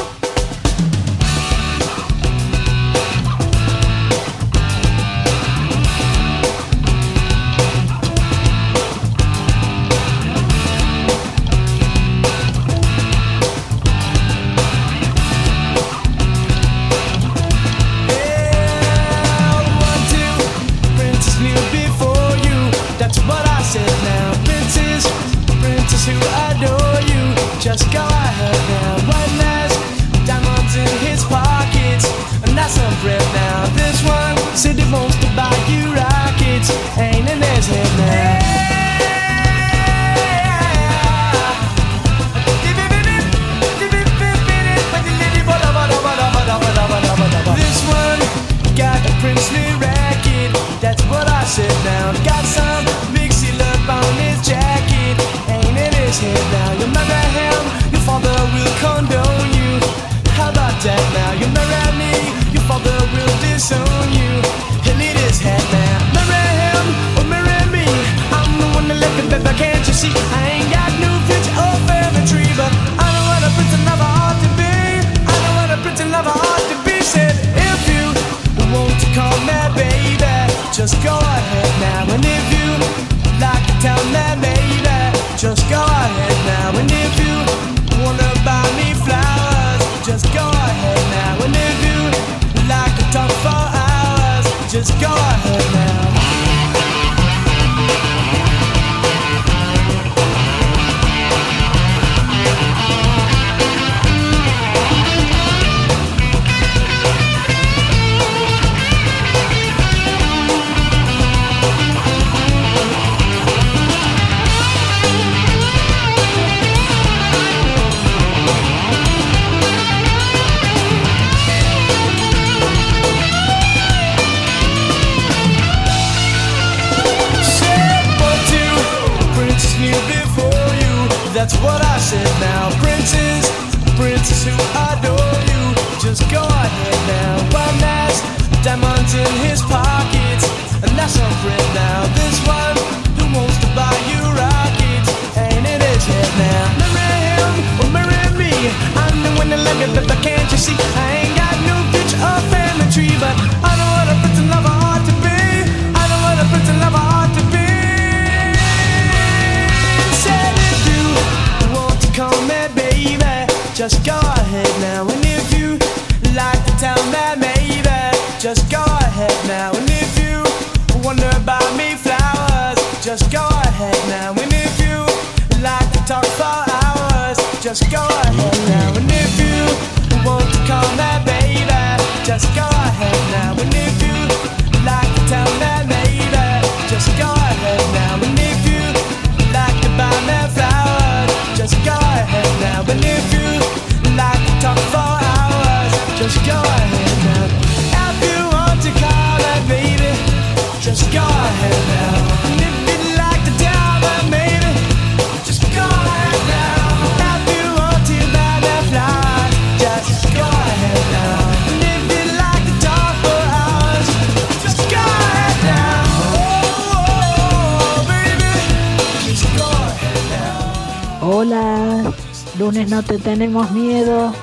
[222.72, 224.34] No te tenemos miedo.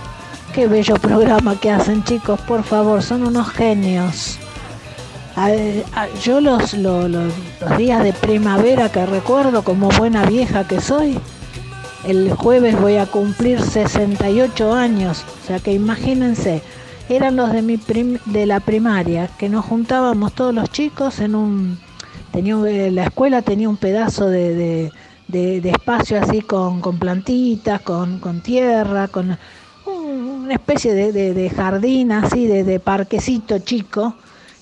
[0.55, 4.39] Qué bello programa que hacen chicos, por favor, son unos genios.
[6.23, 7.25] Yo los, lo- lo-
[7.61, 11.19] los días de primavera que recuerdo como buena vieja que soy,
[12.07, 16.63] el jueves voy a cumplir 68 años, o sea que imagínense,
[17.11, 21.35] eran los de, mi prim- de la primaria, que nos juntábamos todos los chicos en
[21.35, 21.79] un...
[22.33, 22.57] Tenía,
[22.91, 24.91] la escuela tenía un pedazo de-
[25.29, 29.37] de- de espacio así con, con plantitas, con, con tierra, con
[29.87, 34.15] un- una especie de, de- de jardín así, de, de parquecito chico.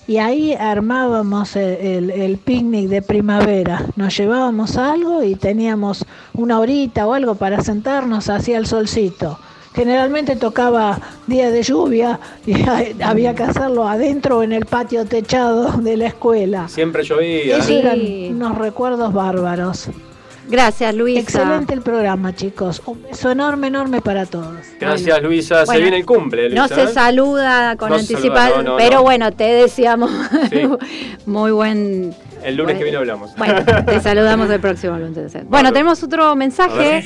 [0.06, 3.86] Y ahí armábamos el, el- el picnic de primavera.
[3.96, 9.38] Nos llevábamos algo y teníamos una horita o algo para sentarnos hacia el solcito.
[9.74, 12.54] Generalmente tocaba día de lluvia y
[13.02, 16.68] había que hacerlo adentro o en el patio techado de la escuela.
[16.68, 17.56] Siempre llovía.
[17.56, 17.74] Esos Sí.
[17.74, 17.98] eran
[18.36, 19.88] unos recuerdos bárbaros.
[20.48, 21.20] Gracias, Luisa.
[21.20, 22.82] Excelente el programa, chicos.
[22.86, 24.56] Un beso enorme, enorme para todos.
[24.78, 25.60] Gracias, Luisa.
[25.60, 26.62] Se Bueno, viene el cumple, Luisa.
[26.62, 26.88] No se ¿eh?
[26.88, 29.02] saluda con No anticipación, saluda, no, no, pero no.
[29.02, 30.10] bueno, te deseamos
[30.50, 30.62] Sí.
[31.26, 32.14] muy buen.
[32.42, 33.34] El lunes que viene hablamos.
[33.36, 35.32] Bueno, te saludamos el próximo lunes.
[35.48, 37.02] Bueno, tenemos otro mensaje.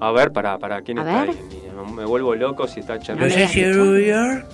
[0.00, 0.82] A ver, pará, pará.
[0.82, 1.30] ¿Quién A está ver.
[1.30, 1.92] ahí?
[1.94, 3.34] Me vuelvo loco si está No charlando.
[3.34, 4.46] sé si es New York,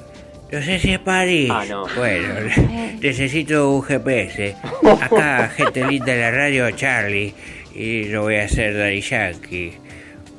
[0.53, 1.51] no sé si es París.
[1.51, 1.87] Ah, no.
[1.97, 2.35] Bueno,
[3.01, 4.55] necesito un GPS.
[5.01, 7.35] Acá, gente linda de la radio, Charlie.
[7.75, 9.73] Y lo voy a hacer Daddy Yankee.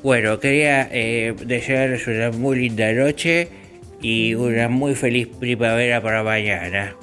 [0.03, 3.47] Bueno, quería eh, desearles una muy linda noche
[4.01, 6.95] y una muy feliz primavera para mañana.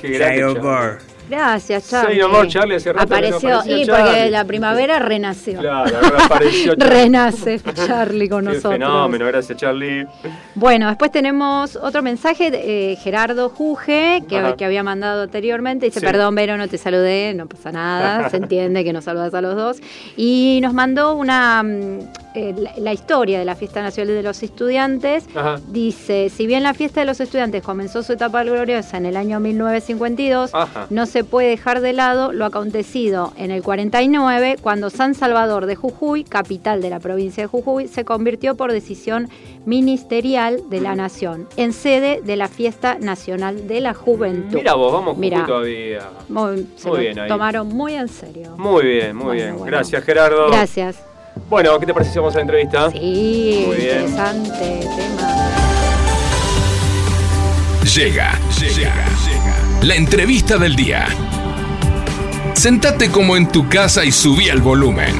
[0.00, 1.02] Qué grande.
[1.28, 2.20] Gracias, Charlie.
[2.20, 4.04] Amor, Charlie, hace rato no Apareció, aparecía y Charlie.
[4.10, 5.58] porque la primavera renació.
[5.60, 5.90] Claro,
[6.28, 6.74] Charlie.
[6.76, 8.72] Renace Charlie con Qué nosotros.
[8.74, 10.06] fenómeno, gracias Charlie.
[10.54, 15.86] Bueno, después tenemos otro mensaje de eh, Gerardo Juge, que, había mandado anteriormente.
[15.86, 16.06] Dice, Sí.
[16.06, 19.56] perdón, Vero, no te saludé, no pasa nada, se entiende que nos saludas a los
[19.56, 19.78] dos.
[20.16, 21.98] Y nos mandó una mm,
[22.34, 25.24] eh, la, la historia de la Fiesta Nacional de los Estudiantes.
[25.34, 25.60] Ajá.
[25.68, 29.40] Dice, si bien la Fiesta de los Estudiantes comenzó su etapa gloriosa en el año
[29.40, 30.86] 1952, Ajá.
[30.90, 35.76] no se puede dejar de lado lo acontecido en el 49, cuando San Salvador de
[35.76, 39.28] Jujuy, capital de la provincia de Jujuy, se convirtió por decisión
[39.66, 44.54] ministerial de la Nación en sede de la Fiesta Nacional de la Juventud.
[44.56, 45.40] Mira vos, vamos Mirá.
[45.40, 46.00] Jujuy todavía.
[46.30, 47.28] Muy, se Muy lo bien ahí.
[47.28, 48.54] tomaron muy en serio.
[48.56, 49.52] Muy bien, muy Bueno, bien.
[49.58, 49.66] bueno.
[49.66, 50.48] Gracias Gerardo.
[50.48, 50.96] Gracias.
[51.50, 52.90] Bueno, ¿qué te parece si vamos a la entrevista?
[52.90, 54.00] Sí, Muy bien.
[54.00, 55.28] interesante tema.
[57.94, 59.31] Llega, llega, llega.
[59.82, 61.06] La entrevista del día.
[62.54, 65.14] Sentate como en tu casa y subí el volumen.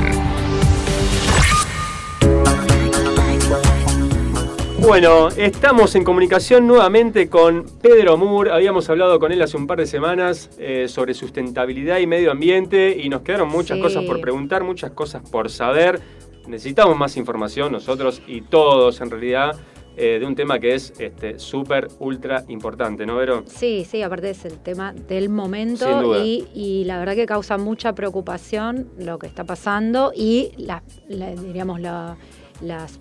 [4.78, 8.52] Bueno, estamos en comunicación nuevamente con Pedro Moore.
[8.52, 12.96] Habíamos hablado con él hace un par de semanas eh, sobre sustentabilidad y medio ambiente
[13.00, 13.82] y nos quedaron muchas Sí.
[13.82, 16.00] cosas por preguntar, muchas cosas por saber.
[16.46, 19.56] Necesitamos más información nosotros y todos en realidad
[19.97, 23.45] eh, de un tema que es este, súper, ultra importante, ¿no, Vero?
[23.47, 26.24] Sí, sí, aparte es el tema del Sin momento duda.
[26.24, 31.30] y, y la verdad que causa mucha preocupación lo que está pasando y la, la-
[31.34, 32.16] diríamos la-
[32.61, 32.99] las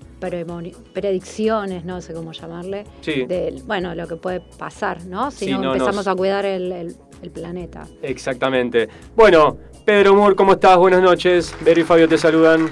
[0.93, 3.25] predicciones, no sé cómo llamarle, Sí.
[3.25, 5.29] del, bueno, lo que puede pasar, ¿no?
[5.31, 7.85] Si Sí, no, no empezamos a cuidar el, el- el planeta.
[8.01, 8.89] Exactamente.
[9.15, 10.77] Bueno, Pedro Moore, ¿cómo estás?
[10.77, 11.55] Buenas noches.
[11.61, 12.69] Vero y Fabio te saludan.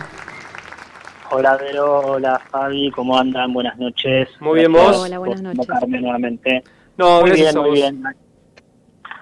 [1.31, 1.99] Hola, Vero.
[1.99, 2.89] Hola, Fabi.
[2.91, 3.53] ¿Cómo andan?
[3.53, 4.29] Buenas noches.
[4.39, 4.97] Muy bien, ¿vos?
[5.05, 5.67] Hola, buenas noches.
[5.87, 6.63] nuevamente.
[6.97, 8.03] No, muy gracias bien, a muy bien.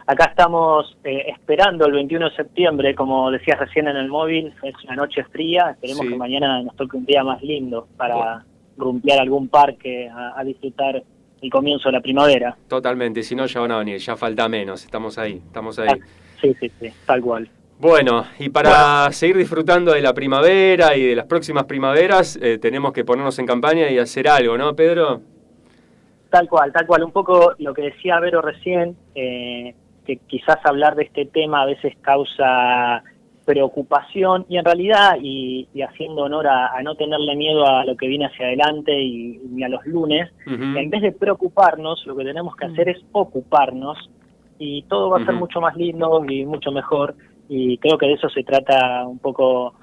[0.10, 4.74] Acá estamos eh, esperando el 21 de septiembre, como decías recién en el móvil, es
[4.86, 6.08] una noche fría, esperemos Sí.
[6.14, 8.45] que mañana nos toque un día más lindo para
[8.78, 11.03] rumbear a algún parque a, a disfrutar
[11.41, 12.55] el comienzo de la primavera.
[12.70, 15.89] Totalmente, si no ya van a venir, ya falta menos, estamos ahí, estamos ahí.
[15.91, 15.97] Ah,
[16.39, 17.49] Sí, sí, sí, tal cual.
[17.80, 22.91] Bueno, y para seguir disfrutando de la primavera y de las próximas primaveras, eh, tenemos
[22.91, 25.21] que ponernos en campaña y hacer algo, ¿no, Pedro?
[26.32, 27.03] Tal cual, tal cual.
[27.03, 29.75] Un poco lo que decía Vero recién, eh,
[30.07, 33.03] que quizás hablar de este tema a veces causa
[33.45, 37.95] preocupación y en realidad, y, y haciendo honor a, a no tenerle miedo a lo
[37.95, 42.25] que viene hacia adelante y, y a los lunes, en vez de preocuparnos, lo que
[42.25, 44.09] tenemos que hacer es ocuparnos
[44.59, 47.15] y todo va a ser mucho más lindo y mucho mejor
[47.50, 49.74] y creo que de eso se trata un poco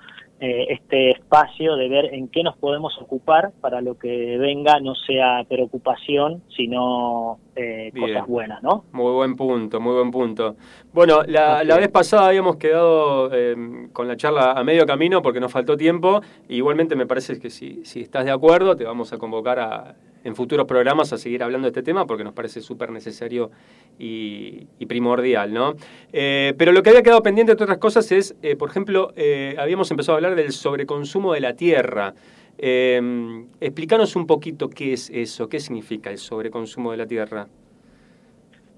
[0.40, 4.94] eh, este espacio de ver en qué nos podemos ocupar para lo que venga no
[4.94, 8.84] sea preocupación sino eh, cosas buenas, ¿no?
[8.92, 10.56] Muy buen punto, muy buen punto.
[10.92, 13.56] Bueno, la, la vez pasada habíamos quedado eh,
[13.92, 16.20] con la charla a medio camino porque nos faltó tiempo.
[16.48, 19.94] Igualmente me parece que si, si estás de acuerdo te vamos a convocar a,
[20.24, 23.50] en futuros programas a seguir hablando de este tema porque nos parece súper necesario
[23.98, 25.74] y, y primordial, ¿no?
[26.12, 29.54] Eh, pero lo que había quedado pendiente, entre otras cosas, es, eh, por ejemplo, eh,
[29.58, 32.14] habíamos empezado a hablar del sobreconsumo de la tierra.
[32.58, 37.46] Eh, explícanos un poquito qué es eso, qué significa el sobreconsumo de la tierra.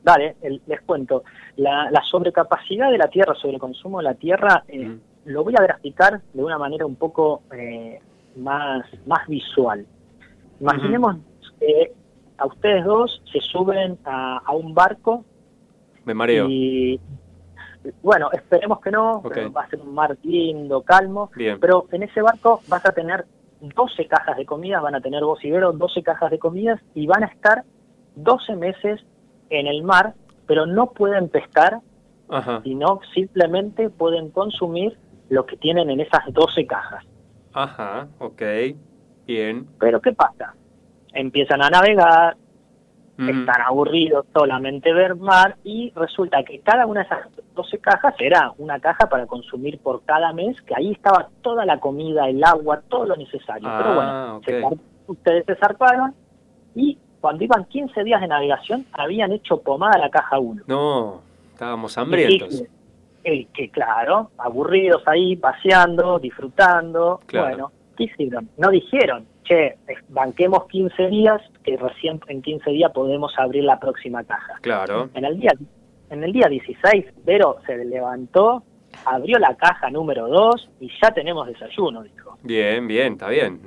[0.02, 1.24] Dale, el- les cuento.
[1.56, 4.94] La, la sobrecapacidad de la tierra, sobre el consumo de la tierra, Mm.
[5.26, 7.98] lo voy a graficar de una manera un poco eh,
[8.36, 9.84] más, más visual.
[10.60, 11.16] Imaginemos
[11.58, 11.92] que
[12.38, 15.24] a ustedes dos se suben a, a un barco
[16.04, 16.46] Me mareo.
[16.48, 17.00] y,
[18.02, 19.30] bueno, esperemos que no, Ok.
[19.34, 21.58] pero va a ser un mar lindo, calmo, Bien.
[21.60, 23.24] pero en ese barco vas a tener
[23.60, 27.06] 12 cajas de comida, van a tener vos y Vero 12 cajas de comidas y
[27.06, 27.64] van a estar
[28.16, 29.00] 12 meses
[29.50, 30.14] en el mar,
[30.46, 31.80] pero no pueden pescar,
[32.28, 32.60] Ajá.
[32.64, 34.98] sino simplemente pueden consumir
[35.30, 37.04] lo que tienen en esas 12 cajas.
[37.52, 38.42] Ajá, ok.
[39.26, 39.66] Bien.
[39.80, 40.54] Pero ¿qué pasa?
[41.16, 42.36] Empiezan a navegar,
[43.18, 43.30] Mm.
[43.30, 47.20] están aburridos solamente ver mar y resulta que cada una de esas
[47.54, 51.80] 12 cajas era una caja para consumir por cada mes, que ahí estaba toda la
[51.80, 53.70] comida, el agua, todo lo necesario.
[53.78, 54.62] Pero bueno, Ah, se
[55.06, 56.14] ustedes se zarparon
[56.74, 60.64] y cuando iban 15 días de navegación habían hecho pomada la caja 1.
[60.66, 61.22] No,
[61.54, 62.64] estábamos hambrientos.
[63.24, 67.20] Que, que, que, claro, aburridos ahí, paseando, disfrutando.
[67.24, 67.48] Claro.
[67.48, 68.50] Bueno, ¿qué hicieron?
[68.58, 69.76] No dijeron, che,
[70.08, 74.54] banquemos 15 días, que recién en 15 días podemos abrir la próxima caja.
[74.62, 75.10] Claro.
[75.14, 75.52] En el día,
[76.10, 78.62] en el día 16, Vero se levantó,
[79.04, 82.38] abrió la caja número 2 y ya tenemos desayuno, dijo.
[82.42, 83.60] Bien, bien, está bien.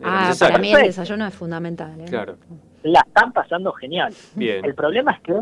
[0.00, 0.52] Era Ah, necesario.
[0.54, 2.00] para mí el desayuno es fundamental.
[2.00, 2.04] ¿eh?
[2.08, 2.36] Claro.
[2.82, 4.12] La están pasando genial.
[4.34, 4.64] Bien.
[4.64, 5.34] El problema es que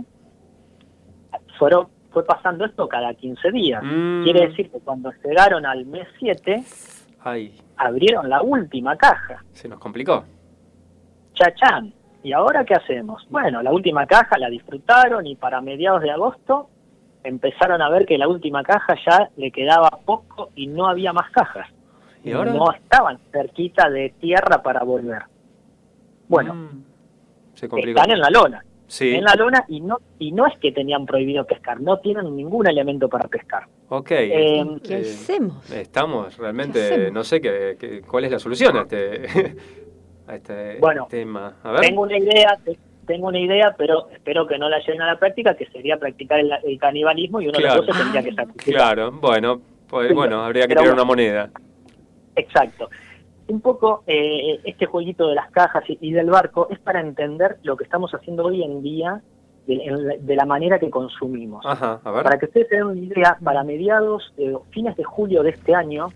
[1.59, 3.81] fueron fue pasando esto cada 15 días.
[3.85, 4.24] Mm.
[4.24, 6.64] Quiere decir que cuando llegaron al mes 7,
[7.23, 9.45] Ay, abrieron la última caja.
[9.53, 10.25] se nos complicó.
[11.35, 11.93] Chachán.
[12.23, 13.27] ¿Y ahora qué hacemos?
[13.31, 16.68] Bueno, la última caja la disfrutaron y para mediados de agosto
[17.25, 21.31] empezaron a ver que la última caja ya le quedaba poco y no había más
[21.31, 21.66] cajas.
[22.23, 22.53] ¿Y ahora?
[22.53, 25.23] No estaban cerquita de tierra para volver.
[26.29, 26.85] Bueno, Mm,
[27.55, 27.99] se complicó.
[28.01, 28.64] están en la lona.
[28.91, 29.14] Sí.
[29.14, 32.66] En la lona y no y no es que tenían prohibido pescar, no tienen ningún
[32.66, 33.62] elemento para pescar.
[33.88, 34.11] Ok.
[34.11, 35.70] Eh, ¿Qué Eh, hacemos?
[35.70, 37.12] Estamos ¿Qué realmente, hacemos?
[37.12, 39.22] no sé qué, qué- cuál es la solución a este,
[40.26, 41.55] a este Bueno, tema.
[41.62, 41.82] A ver.
[41.82, 45.18] Tengo una idea, te- tengo una idea, pero espero que no la lleven a la
[45.20, 47.82] práctica, que sería practicar el, el canibalismo y uno Claro.
[47.82, 48.74] de los tendría que sacrificar.
[48.74, 51.49] Claro, bueno, pues, Sí, bueno, habría que pero una moneda.
[52.34, 52.88] Exacto.
[53.51, 57.59] Un poco eh, este jueguito de las cajas y, y del barco es para entender
[57.64, 59.20] lo que estamos haciendo hoy en día
[59.66, 61.64] de, en la- de la manera que consumimos.
[61.66, 62.22] Ajá, a ver.
[62.22, 66.09] Para que ustedes tengan una idea, para mediados, eh, fines de julio de este año,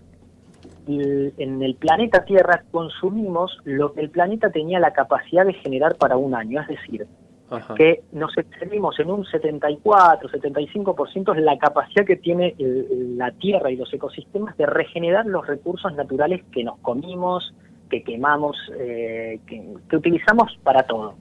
[0.87, 5.95] el- en el planeta Tierra consumimos lo que el planeta tenía la capacidad de generar
[5.95, 7.05] para un año, es decir,
[7.49, 7.75] Ajá.
[7.75, 13.69] que nos excedimos en un 74, 75% es la capacidad que tiene el- la Tierra
[13.71, 17.53] y los ecosistemas de regenerar los recursos naturales que nos comimos,
[17.89, 21.13] que quemamos, eh, que, que utilizamos para todo.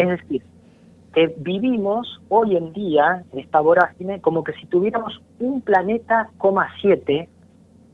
[0.00, 0.42] Es decir,
[1.12, 6.68] que vivimos hoy en día en esta vorágine como que si tuviéramos un planeta, coma
[6.80, 7.28] siete,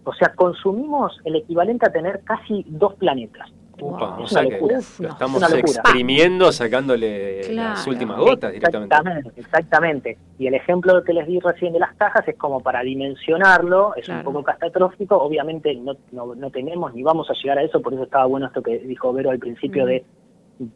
[0.05, 3.49] o sea, consumimos el equivalente a tener casi dos planetas.
[3.81, 4.21] Upa, Wow.
[4.21, 4.65] o Es sea una que.
[4.65, 7.69] Uf, lo estamos exprimiendo, sacándole Claro.
[7.71, 8.95] las últimas gotas directamente.
[8.95, 10.19] Exactamente, exactamente.
[10.39, 14.05] Y el ejemplo que les di recién de las cajas es como para dimensionarlo, es
[14.07, 14.21] Claro.
[14.21, 17.95] un poco catastrófico, obviamente no, no, no tenemos ni vamos a llegar a eso, por
[17.95, 19.87] eso estaba bueno esto que dijo Vero al principio Mm.
[19.89, 20.05] de,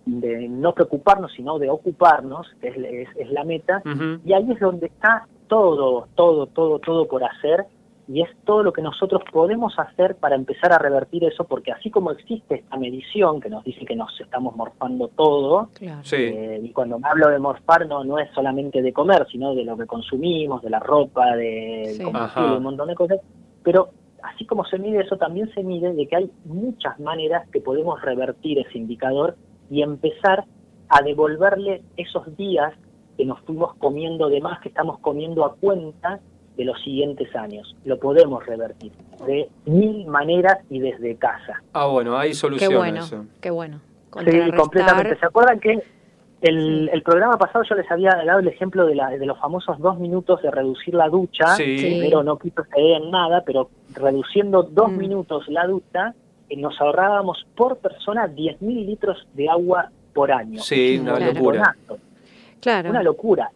[0.06, 3.82] de no preocuparnos, sino de ocuparnos, que es, es, es la meta,
[4.24, 7.64] y ahí es donde está todo, todo, todo, todo por hacer,
[8.12, 11.90] y es todo lo que nosotros podemos hacer para empezar a revertir eso, porque así
[11.90, 16.00] como existe esta medición que nos dice que nos estamos morfando todo, Claro.
[16.04, 16.16] Sí.
[16.16, 19.64] eh, y cuando me hablo de morfar no, no es solamente de comer, sino de
[19.64, 22.02] lo que consumimos, de la ropa, de Sí.
[22.02, 22.56] combustible, Ajá.
[22.58, 23.20] un montón de cosas.
[23.62, 23.88] Pero
[24.22, 28.00] así como se mide eso, también se mide de que hay muchas maneras que podemos
[28.02, 29.36] revertir ese indicador
[29.70, 30.44] y empezar
[30.88, 32.74] a devolverle esos días
[33.16, 36.20] que nos fuimos comiendo de más, que estamos comiendo a cuenta
[36.56, 37.74] de los siguientes años.
[37.84, 38.92] Lo podemos revertir
[39.26, 41.62] de mil maneras y desde casa.
[41.72, 43.24] Ah, bueno, hay Qué solución a bueno, eso.
[43.40, 43.80] qué bueno.
[44.24, 45.16] Sí, completamente.
[45.18, 45.82] ¿Se acuerdan que
[46.42, 49.78] el, el programa pasado yo les había dado el ejemplo de, la, de los famosos
[49.78, 51.54] dos minutos de reducir la ducha?
[51.56, 51.98] Sí.
[52.02, 54.96] Pero no quiso ceder en nada, pero reduciendo dos Mm.
[54.98, 56.14] minutos la ducha,
[56.50, 60.60] eh, nos ahorrábamos por persona 10.000 litros de agua por año.
[60.60, 61.32] Sí, una Claro.
[61.32, 61.76] locura.
[62.60, 62.90] Claro.
[62.90, 63.50] Una locura.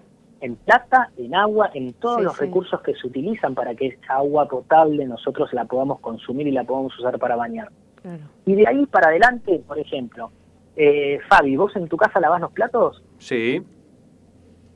[0.47, 2.41] En plata, en agua, en todos Sí, los sí.
[2.45, 6.63] recursos que se utilizan para que esa agua potable nosotros la podamos consumir y la
[6.63, 7.69] podamos usar para bañar.
[8.01, 8.23] claro.
[8.45, 10.31] Y de ahí para adelante, por ejemplo,
[10.77, 13.03] eh, Fabi, ¿vos en tu casa lavás los platos?
[13.19, 13.61] Sí.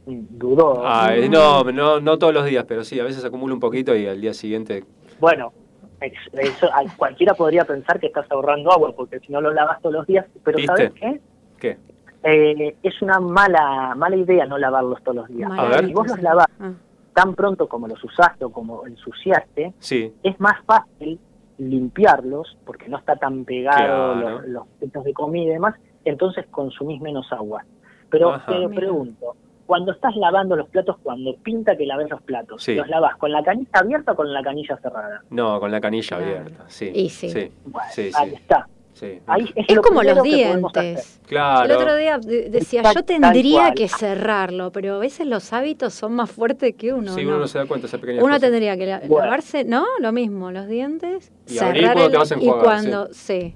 [0.06, 0.82] Mm, Dudó.
[0.84, 4.06] Ay, no, no, no todos los días, pero sí, a veces acumula un poquito y
[4.08, 4.82] al día siguiente.
[5.20, 5.52] Bueno,
[6.32, 10.06] eso, cualquiera podría pensar que estás ahorrando agua, porque si no lo lavas todos los
[10.08, 10.66] días, pero ¿Viste?
[10.76, 11.20] ¿sabes qué?
[12.22, 15.48] Eh, es una mala mala idea no lavarlos todos los días.
[15.48, 15.86] Mala A ver.
[15.86, 16.72] Si vos los lavás Ah,
[17.14, 20.12] tan pronto como los usaste o como ensuciaste, Sí.
[20.22, 21.18] es más fácil
[21.58, 24.30] limpiarlos porque no está tan pegado Claro.
[24.40, 27.64] los, los techos de comida y demás, entonces consumís menos agua.
[28.10, 28.50] Pero Ajá.
[28.52, 29.34] te pregunto,
[29.66, 32.74] cuando estás lavando los platos, cuando pinta que laves los platos, Sí.
[32.74, 35.22] ¿los lavas con la canilla abierta o con la canilla cerrada?
[35.30, 36.24] No, con la canilla Claro.
[36.24, 36.64] abierta.
[36.68, 36.90] Sí.
[36.94, 37.30] Y sí.
[37.30, 37.52] Sí.
[37.64, 38.34] Bueno, Sí, ahí sí.
[38.36, 38.66] está.
[38.94, 39.18] Sí.
[39.26, 41.20] Ahí es Es lo como los dientes.
[41.26, 41.64] Claro.
[41.64, 46.14] El otro día de- decía, yo tendría que cerrarlo, pero a veces los hábitos son
[46.14, 47.12] más fuertes que uno.
[47.14, 47.30] sí, ¿no?
[47.30, 48.40] uno no se da cuenta de esa pequeña Uno cosa.
[48.46, 49.24] tendría que la- Bueno.
[49.26, 49.84] lavarse, ¿no?
[50.00, 53.54] Lo mismo, los dientes, Y cerrar cuando el- te vas a y cuando, sí.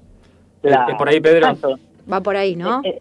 [0.62, 0.92] Claro.
[0.92, 1.38] ¿Es por ahí, Pedro?
[1.48, 1.78] Exacto.
[2.10, 2.80] va por ahí, ¿no?
[2.84, 3.00] Eh,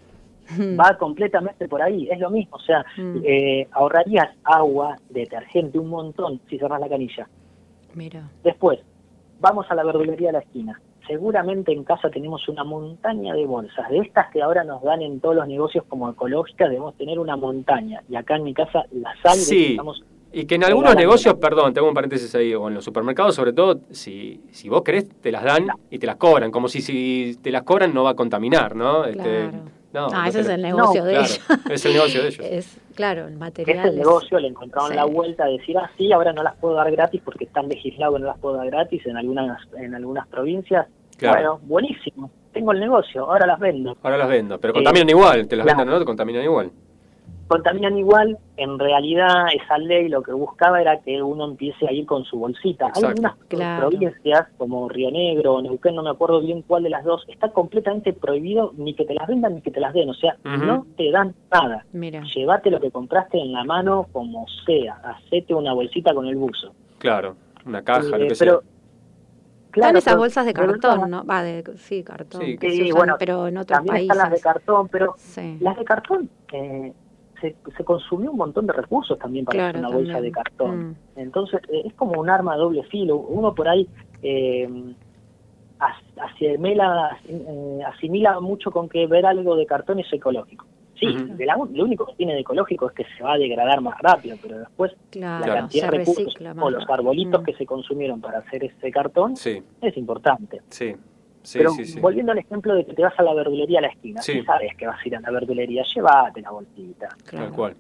[0.60, 3.18] eh, va completamente por ahí, es lo mismo, o sea, Mm.
[3.24, 7.28] eh, ahorrarías agua, detergente, un montón si cerrás la canilla.
[7.96, 8.80] Mira, Después,
[9.40, 10.82] vamos a la verdulería de la esquina.
[11.08, 15.20] Seguramente en casa tenemos una montaña de bolsas, de estas que ahora nos dan en
[15.20, 18.01] todos los negocios como ecológicas, debemos tener una montaña.
[18.10, 19.66] Y acá en mi casa las hay, Sí.
[19.72, 23.36] estamos Y que en algunos negocios, perdón, tengo un paréntesis ahí, o en los supermercados
[23.36, 26.82] sobre todo, si, si vos querés, te las dan y te las cobran, como si
[26.82, 29.06] si te las cobran no va a contaminar, ¿no?
[29.06, 29.58] Este, Claro.
[29.93, 31.39] no, ah, no ese es el negocio de claro, ellos.
[31.70, 32.45] es el negocio de ellos.
[32.49, 33.88] Es, claro, el material.
[33.88, 34.96] ese negocio le encontraron sí.
[34.96, 38.16] la vuelta de decir, ah, sí, ahora no las puedo dar gratis porque están legislados
[38.16, 40.88] que no las puedo dar gratis en algunas, en algunas provincias.
[41.18, 41.36] Claro.
[41.36, 43.96] Bueno, buenísimo, tengo el negocio, ahora las vendo.
[44.02, 45.78] Ahora las vendo, pero Eh, contaminan igual, te las claro.
[45.78, 46.72] vendan o no, te contaminan igual.
[47.54, 52.06] Contaminan igual, en realidad esa ley lo que buscaba era que uno empiece a ir
[52.06, 52.91] con su bolsita.
[52.95, 53.89] Hay algunas Claro.
[53.89, 57.49] provincias como Río Negro o Neuquén, no me acuerdo bien cuál de las dos, está
[57.49, 60.86] completamente prohibido ni que te las vendan ni que te las den, o sea, no
[60.97, 61.86] te dan nada.
[61.93, 62.24] Mira.
[62.36, 66.74] Llévate lo que compraste en la mano como sea, hacete una bolsita con el buzo.
[66.97, 67.36] Claro,
[67.66, 68.70] una caja, Eh, lo que pero, sea.
[69.72, 71.26] claro, Están esas bolsas de verdad, cartón, ¿no?
[71.26, 72.41] Va, de, sí, cartón.
[72.41, 74.12] Sí, que Sí, se usan, bueno, pero en otros también países.
[74.12, 75.58] están las de cartón, pero Sí.
[75.60, 76.93] las de cartón eh,
[77.44, 80.89] se, se consumió un montón de recursos también para Claro, hacer una bolsa de cartón.
[80.89, 80.96] Mm.
[81.18, 83.18] Entonces eh, es como un arma de doble filo.
[83.18, 83.88] Uno por ahí
[84.22, 84.70] eh,
[85.80, 90.66] as- asimila, eh, asimila mucho con que ver algo de cartón es ecológico.
[91.00, 93.82] Sí, de la- lo único que tiene de ecológico es que se va a degradar
[93.82, 97.46] más rápido, pero después Claro, la cantidad de recursos o los arbolitos Mm.
[97.46, 100.62] que se consumieron para hacer ese cartón Sí, es importante.
[100.70, 100.96] sí,
[101.44, 102.00] sí, Pero sí, sí.
[102.00, 104.34] volviendo al ejemplo de que te vas a la verdulería a la esquina, Sí.
[104.34, 107.10] si sabes que vas a ir a la verdulería, llévate la bolsita.
[107.26, 107.46] Claro.
[107.48, 107.76] Tal cual.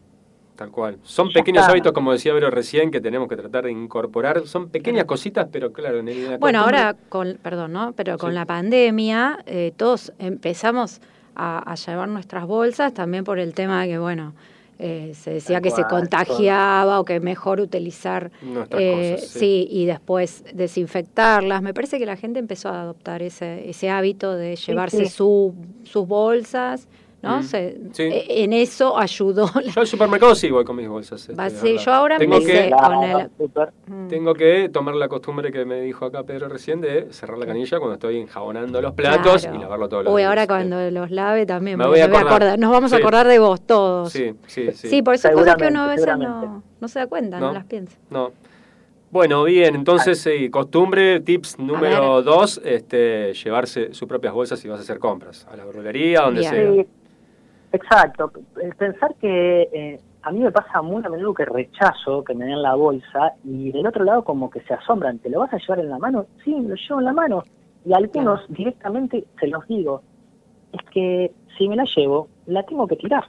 [0.55, 0.97] Tal cual.
[1.01, 1.71] Son Ya pequeños está.
[1.71, 4.41] hábitos, como decía Vero recién, que tenemos que tratar de incorporar.
[4.45, 7.93] Son pequeñas cositas, pero claro, en el, Bueno, costumbre- ahora, con, perdón, ¿no?
[7.93, 8.35] Pero con Sí.
[8.35, 11.01] la pandemia, eh, todos empezamos
[11.35, 14.33] a, a llevar nuestras bolsas también por el tema de que, bueno,
[14.85, 19.39] eh, se decía que se contagiaba o que mejor utilizar, eh, cosas, sí.
[19.39, 21.61] sí, y después desinfectarlas.
[21.61, 25.09] Me parece que la gente empezó a adoptar ese, ese hábito de llevarse sí.
[25.09, 26.89] su, sus bolsas,
[27.23, 27.37] ¿no?
[27.39, 28.03] Mm, Se- sí.
[28.03, 29.49] eh, En eso ayudó.
[29.55, 31.27] la- Yo al supermercado sí voy con mis bolsas.
[31.29, 33.29] este, sí, yo ahora tengo me que, con el-.
[33.87, 34.07] Mm.
[34.09, 37.79] Tengo que tomar la costumbre que me dijo acá Pedro recién de cerrar la canilla
[37.79, 39.57] cuando estoy enjabonando los platos Claro.
[39.57, 40.29] y lavarlo todos los Uy, días.
[40.29, 42.35] ahora Eh, cuando los lave también Me me, voy a me voy a acordar.
[42.41, 42.59] acordar.
[42.59, 44.11] Nos vamos a acordar de vos todos.
[44.11, 44.87] Sí, sí, sí.
[44.89, 47.53] Sí, por eso cosas que uno a veces no, no se da cuenta, no, No.
[47.53, 47.97] las piensa.
[48.09, 48.31] No.
[49.11, 54.79] Bueno, bien, entonces, sí, costumbre, tips número dos, este, llevarse sus propias bolsas si vas
[54.79, 56.51] a hacer compras, a la verdulería, donde Bien.
[56.51, 56.85] sea.
[57.73, 58.31] Exacto.
[58.61, 62.45] El pensar que eh, a mí me pasa muy a menudo que rechazo que me
[62.45, 65.19] den la bolsa y del otro lado como que se asombran.
[65.19, 66.27] ¿Te lo vas a llevar en la mano?
[66.43, 67.43] Sí, lo llevo en la mano.
[67.85, 70.01] Y a algunos directamente se los digo.
[70.71, 73.25] Es que si me la llevo, la tengo que tirar.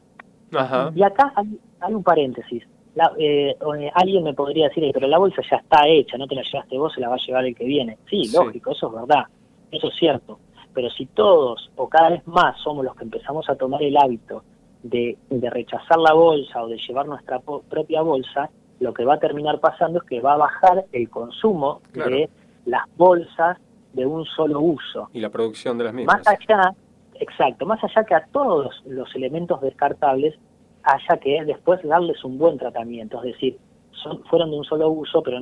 [0.55, 0.93] Ajá.
[0.95, 2.63] Y acá hay, hay un paréntesis.
[2.95, 6.29] La- eh, eh, alguien me podría decir, "Eh, pero la bolsa ya está hecha, no
[6.29, 7.99] te la llevaste vos, se la va a llevar el que viene.
[8.09, 8.37] Sí, Sí.
[8.37, 9.25] lógico, eso es verdad,
[9.73, 10.39] eso es cierto.
[10.75, 14.43] Pero si todos o cada vez más somos los que empezamos a tomar el hábito
[14.83, 18.51] de, de rechazar la bolsa o de llevar nuestra propia bolsa,
[18.81, 22.11] lo que va a terminar pasando es que va a bajar el consumo Claro.
[22.11, 22.29] de
[22.67, 23.59] las bolsas
[23.93, 25.09] de un solo uso.
[25.13, 26.17] Y la producción de las mismas.
[26.19, 26.75] Más allá,
[27.15, 30.35] exacto, más allá que a todos los elementos descartables
[30.83, 33.59] haya que después darles un buen tratamiento, es decir,
[33.93, 35.39] son, fueron de un solo uso, pero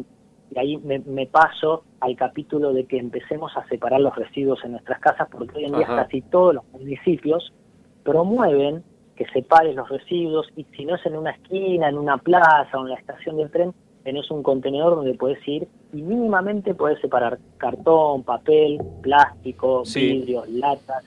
[0.52, 4.72] de ahí me, me paso al capítulo de que empecemos a separar los residuos en
[4.72, 6.04] nuestras casas, porque hoy en día Ajá.
[6.04, 7.52] casi todos los municipios
[8.04, 8.82] promueven
[9.16, 12.82] que separes los residuos y si no es en una esquina, en una plaza o
[12.82, 13.72] en la estación del tren,
[14.04, 20.12] tenés un contenedor donde puedes ir y mínimamente puedes separar cartón, papel, plástico, Sí.
[20.12, 21.04] vidrios, latas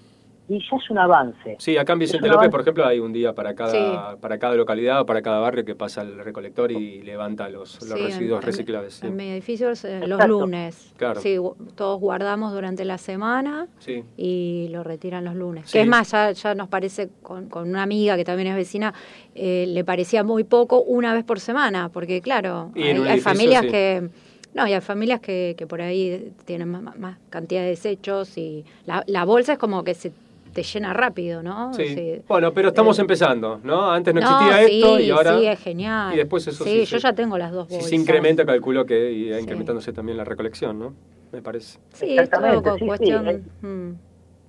[0.48, 1.56] y ya es un avance.
[1.60, 2.52] Sí, acá en Vicente López, avance.
[2.52, 4.18] por ejemplo, hay un día para cada, Sí.
[4.22, 7.90] para cada localidad o para cada barrio que pasa el recolector y levanta los, los
[7.90, 8.94] Sí, en- residuos en- reciclables.
[8.96, 9.08] sí.
[9.08, 10.94] En mi edificio es, eh, los lunes.
[10.98, 11.20] Claro.
[11.22, 11.38] Sí,
[11.76, 14.04] todos guardamos durante la semana Sí.
[14.18, 15.66] y lo retiran los lunes.
[15.66, 15.74] Sí.
[15.74, 18.94] Que es más, ya, ya nos parece, con, con una amiga que también es vecina,
[19.34, 23.70] eh, le parecía muy poco una vez por semana, porque claro, en hay, familias sí.
[23.72, 24.10] que...
[24.54, 28.38] No, y hay familias que, que por ahí tienen más, más- más cantidad de desechos
[28.38, 30.14] y la, la bolsa es como que se
[30.56, 31.74] te llena rápido, ¿no?
[31.74, 31.86] Sí.
[31.90, 32.22] Sí.
[32.30, 33.92] Bueno, pero estamos Eh, empezando, ¿no?
[33.92, 35.38] Antes no, No, existía esto sí, y ahora...
[35.38, 36.14] sí, es genial.
[36.14, 37.04] y después eso sí, sí, yo sí.
[37.04, 37.90] ya tengo las dos Si bolsas.
[37.90, 39.44] se incrementa, calculo que irá Sí.
[39.44, 40.94] incrementándose también la recolección, ¿no?
[41.34, 41.78] Me parece.
[41.92, 43.26] Sí, es todo cuestión
[43.62, 43.92] mm,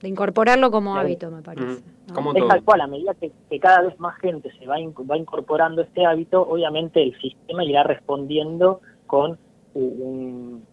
[0.01, 1.01] de incorporarlo como Sí.
[1.01, 1.83] hábito, me parece.
[2.07, 2.15] ¿no?
[2.15, 2.49] Como Es todo.
[2.51, 5.83] tal cual, a medida que, que cada vez más gente se va, in- va incorporando
[5.83, 9.37] este hábito, obviamente el sistema irá respondiendo con
[9.75, 10.65] un,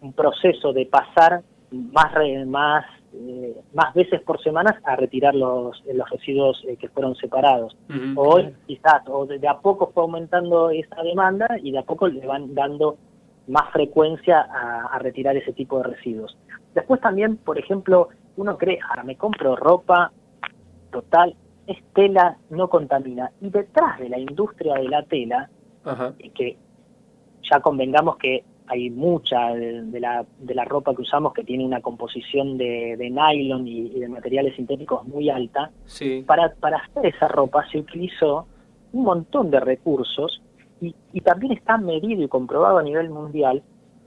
[0.00, 2.84] un proceso de pasar más re- más
[3.20, 7.76] eh, más veces por semana a retirar los, los residuos eh, que fueron separados.
[7.88, 8.20] Ujú.
[8.20, 12.08] Hoy quizás, o de, de a poco fue aumentando esa demanda y de a poco
[12.08, 12.96] le van dando
[13.48, 16.36] más frecuencia a, a retirar ese tipo de residuos.
[16.74, 20.12] Después también, por ejemplo, uno cree, ah, me compro ropa,
[20.92, 21.34] total,
[21.66, 23.30] es tela, no contamina.
[23.40, 25.50] Y detrás de la industria de la tela,
[25.84, 26.14] Ajá.
[26.34, 26.56] que
[27.50, 31.64] ya convengamos que hay mucha de, de la, de la ropa que usamos que tiene
[31.64, 36.22] una composición de, de nylon y, y de materiales sintéticos muy alta, Sí.
[36.26, 38.46] para, para hacer esa ropa se utilizó
[38.92, 40.42] un montón de recursos
[40.80, 43.62] y, y también está medido y comprobado a nivel mundial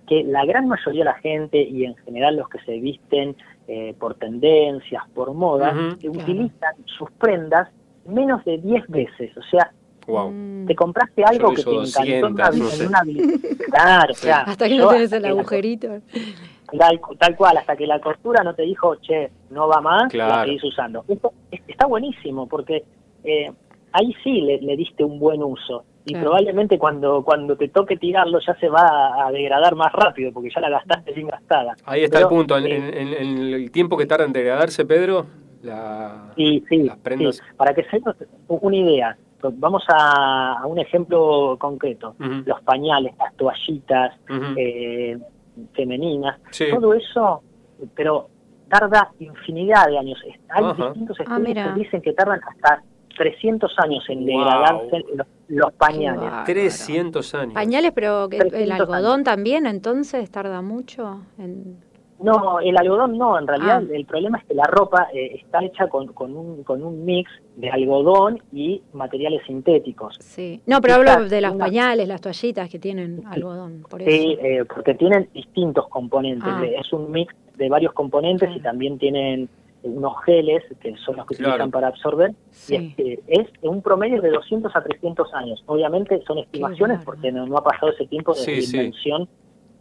[0.08, 3.36] que la gran mayoría de la gente y en general los que se visten
[3.68, 7.70] eh, por tendencias, por moda, utilizan sus prendas
[8.06, 9.38] menos de 10 veces.
[9.38, 9.72] O sea,
[10.08, 10.34] Wow.
[10.68, 12.88] te compraste algo Yo que te lo hizo encantó en una, 200, no en sé.
[12.88, 13.58] una.
[13.72, 15.88] Claro, o sea, Hasta que no tenés el la- agujerito.
[16.78, 20.26] Tal, tal cual, hasta que la costura no te dijo, che, no va más, la
[20.26, 20.46] Claro.
[20.48, 21.04] seguís usando.
[21.08, 22.84] Esto es- está buenísimo porque
[23.24, 23.52] eh,
[23.92, 25.84] ahí sí le, le diste un buen uso.
[26.06, 26.30] Y Claro.
[26.30, 30.60] probablemente cuando, cuando te toque tirarlo ya se va a, degradar más rápido porque ya
[30.62, 31.76] la gastaste bien gastada.
[31.86, 32.58] Ahí está Pero, el punto.
[32.58, 35.28] En, eh, en- en- en el tiempo que tarda en degradarse, Pedro,
[35.62, 37.36] la, Sí, sí, las prendas.
[37.36, 37.42] sí.
[37.56, 38.02] Para que se
[38.48, 39.16] una idea,
[39.54, 42.16] vamos a, a un ejemplo concreto.
[42.46, 44.14] Los pañales, las toallitas
[44.58, 45.18] eh,
[45.74, 46.66] femeninas, Sí.
[46.72, 47.42] todo eso,
[47.96, 48.30] pero
[48.70, 50.20] tarda infinidad de años.
[50.50, 52.84] Hay distintos Ah, estudios que dicen que tardan hasta
[53.18, 54.28] 300 años en Wow.
[54.28, 56.22] degradarse los, los pañales.
[56.22, 56.46] bárbaro.
[56.46, 57.54] 300 años.
[57.54, 61.22] Pañales, pero que- el 300 algodón también, entonces tarda mucho.
[61.38, 61.78] En...
[62.24, 63.94] No, el algodón no, en realidad Ah.
[63.94, 67.30] el problema es que la ropa eh, está hecha con, con, un, con un mix
[67.56, 70.16] de algodón y materiales sintéticos.
[70.20, 70.62] Sí.
[70.66, 74.42] No, pero hablo de una- pañales, las toallitas que tienen algodón, por Sí, eso.
[74.46, 76.48] eh, porque tienen distintos componentes.
[76.52, 76.64] Ah.
[76.66, 79.50] Es un mix de varios componentes y también tienen
[79.84, 81.54] unos geles que son los que Claro.
[81.54, 82.34] utilizan para absorber.
[82.52, 82.94] Sí.
[82.98, 85.64] Y es, eh, es un promedio de 200 a 300 años.
[85.66, 88.78] Obviamente son estimaciones porque no, no ha pasado ese tiempo de Sí, sí.
[88.78, 89.28] invención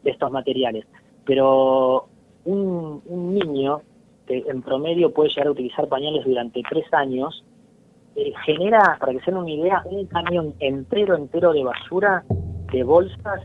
[0.03, 0.87] de estos materiales.
[1.27, 2.09] Pero
[2.45, 3.83] un, un niño
[4.27, 7.45] que en promedio puede llegar a utilizar pañales durante tres años
[8.17, 12.25] eh, genera, para que se den una idea, un camión entero, entero de basura,
[12.73, 13.43] de bolsas,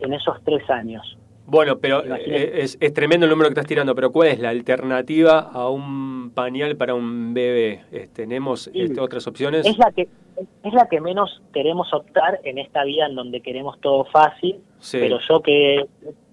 [0.00, 1.16] en esos tres años.
[1.46, 4.50] Bueno, pero eh, es, es tremendo el número que estás tirando, pero ¿cuál es la
[4.50, 7.82] alternativa a un pañal para un bebé?
[7.92, 8.80] Eh, ¿Tenemos Sí.
[8.82, 9.66] este, otras opciones?
[9.66, 10.08] Es la que
[10.62, 14.98] es la que menos queremos optar en esta vida en donde queremos todo fácil, Sí.
[15.00, 15.84] pero yo que,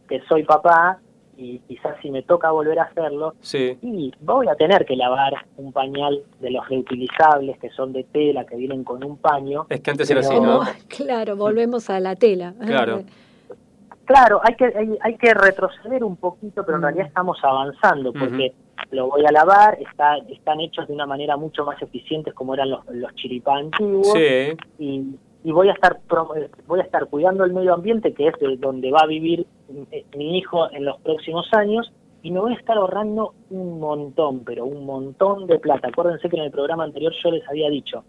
[0.08, 1.00] que soy papá
[1.38, 5.34] y quizás si me toca volver a hacerlo, Sí, y voy a tener que lavar
[5.58, 9.68] un pañal de los reutilizables que son de tela, que vienen con un paño.
[9.70, 10.62] es que antes era así, ¿no?
[10.88, 12.54] Claro, volvemos a la tela.
[12.66, 13.04] Claro.
[14.06, 16.86] Claro, hay que hay, hay que retroceder un poquito, pero en Mm.
[16.86, 18.54] realidad estamos avanzando porque
[18.92, 22.70] lo voy a lavar, está, están hechos de una manera mucho más eficiente como eran
[22.70, 25.04] los, los chiripá antiguos Sí, y,
[25.44, 25.98] y voy a estar
[26.38, 29.46] eh, voy a estar cuidando el medio ambiente que es de donde va a vivir
[30.16, 31.92] mi hijo en los próximos años
[32.22, 35.90] y me voy a estar ahorrando un montón, pero un montón de plata.
[35.90, 38.04] Acuérdense que en el programa anterior yo les había dicho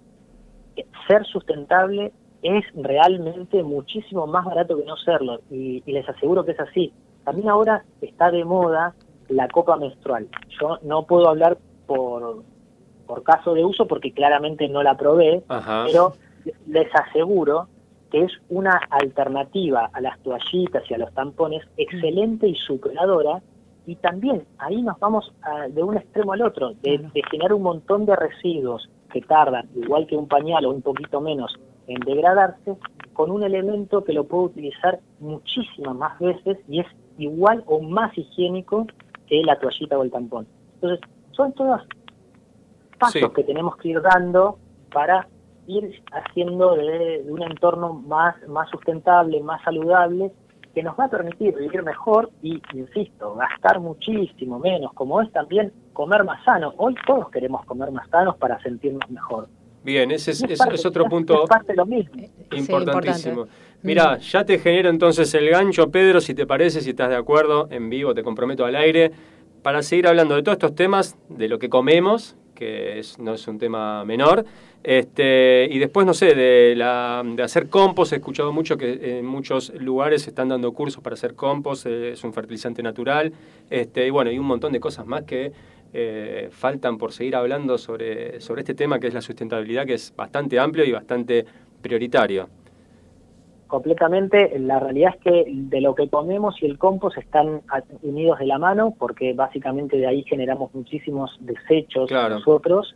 [0.74, 6.44] que ser sustentable es realmente muchísimo más barato que no serlo y, y les aseguro
[6.44, 6.92] que es así.
[7.24, 8.94] También ahora está de moda
[9.28, 10.28] la copa menstrual.
[10.60, 12.42] Yo no puedo hablar por,
[13.06, 15.84] por caso de uso porque claramente no la probé, ajá.
[15.86, 16.12] pero
[16.66, 17.68] les aseguro
[18.10, 23.42] que es una alternativa a las toallitas y a los tampones excelente y superadora
[23.86, 28.04] y también ahí nos vamos a- de un extremo al otro, de, generar un montón
[28.06, 31.54] de residuos que tardan, igual que un pañal o un poquito menos,
[31.86, 32.76] en degradarse,
[33.14, 36.86] con un elemento que lo puedo utilizar muchísimas más veces y es
[37.16, 38.86] igual o más higiénico
[39.26, 40.46] que la toallita o el tampón.
[40.74, 41.00] Entonces,
[41.32, 41.80] son todos
[42.98, 43.26] pasos Sí.
[43.34, 44.58] que tenemos que ir dando
[44.92, 45.26] para
[45.68, 50.32] ir haciendo de, de un entorno más, más sustentable, más saludable,
[50.74, 55.72] que nos va a permitir vivir mejor y, insisto, gastar muchísimo menos, como es también
[55.92, 56.72] comer más sano.
[56.78, 59.48] Hoy todos queremos comer más sanos para sentirnos mejor.
[59.84, 62.22] Bien, ese es, Y es- parte- es otro punto Es parte de lo mismo.
[62.52, 63.30] importantísimo.
[63.42, 63.52] importante.
[63.82, 67.68] Mira, ya te genero entonces el gancho, Pedro, si te parece, si estás de acuerdo,
[67.70, 69.10] en vivo, te comprometo al aire,
[69.62, 73.46] para seguir hablando de todos estos temas, de lo que comemos, que es, no es
[73.46, 74.44] un tema menor,
[74.82, 79.26] este, y después, no sé, de, la, de hacer compost, he escuchado mucho que en
[79.26, 83.32] muchos lugares se están dando cursos para hacer compost, eh, es un fertilizante natural,
[83.70, 85.52] este, y bueno, y un montón de cosas más que
[85.92, 90.14] eh, faltan por seguir hablando sobre, sobre este tema que es la sustentabilidad, que es
[90.16, 91.44] bastante amplio y bastante
[91.82, 92.48] prioritario.
[93.66, 94.58] completamente.
[94.58, 97.60] La realidad es que de lo que comemos y el compost están
[98.02, 102.36] unidos de la mano porque básicamente de ahí generamos muchísimos desechos Claro.
[102.36, 102.94] nosotros.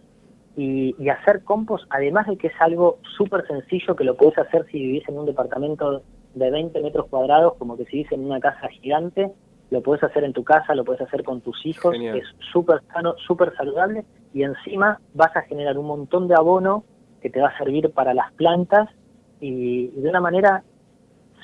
[0.55, 4.67] Y, y hacer compost, además de que es algo súper sencillo que lo puedes hacer
[4.71, 6.03] si vivís en un departamento
[6.35, 9.33] de 20 metros cuadrados, como que si vivís en una casa gigante,
[9.71, 12.19] lo puedes hacer en tu casa, lo puedes hacer con tus hijos, Genial.
[12.19, 16.85] es súper sano, súper saludable y encima vas a generar un montón de abono
[17.23, 18.91] que te va a servir para las plantas
[19.41, 20.63] y, y de una manera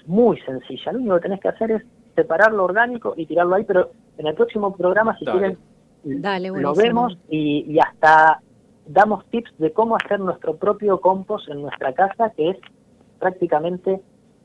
[0.06, 0.92] muy sencilla.
[0.92, 1.82] Lo único que tenés que hacer es
[2.16, 5.38] separar lo orgánico y tirarlo ahí, pero en el próximo programa, si Dale.
[5.38, 5.58] quieren,
[6.22, 8.40] Dale, lo vemos y, y hasta
[8.88, 12.56] damos tips de cómo hacer nuestro propio compost en nuestra casa, que es
[13.18, 14.00] prácticamente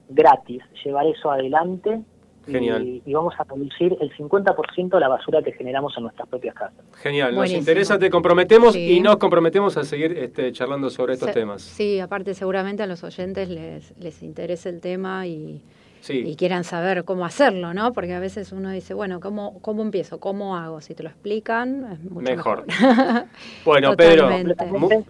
[0.09, 2.01] gratis llevar eso adelante
[2.45, 2.83] Genial.
[2.85, 6.75] Y, y vamos a reducir el 50% la basura que generamos en nuestras propias casas.
[6.95, 7.59] Genial, nos Buenísimo.
[7.61, 8.97] interesa, te comprometemos Sí.
[8.97, 11.61] y nos comprometemos a seguir este, charlando sobre estos Se- temas.
[11.61, 15.61] Sí, aparte seguramente a los oyentes les, les interesa el tema y,
[16.03, 16.21] Sí.
[16.27, 17.93] y quieran saber cómo hacerlo, ¿no?
[17.93, 20.19] Porque a veces uno dice, bueno, ¿cómo, cómo empiezo?
[20.19, 20.81] ¿Cómo hago?
[20.81, 22.65] Si te lo explican, es mucho Mejor.
[22.67, 23.25] mejor.
[23.65, 24.29] Bueno, Pedro,
[24.69, 25.05] Bueno,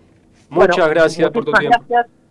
[0.50, 1.84] muchas gracias por tu tiempo.
[1.90, 2.23] Gracias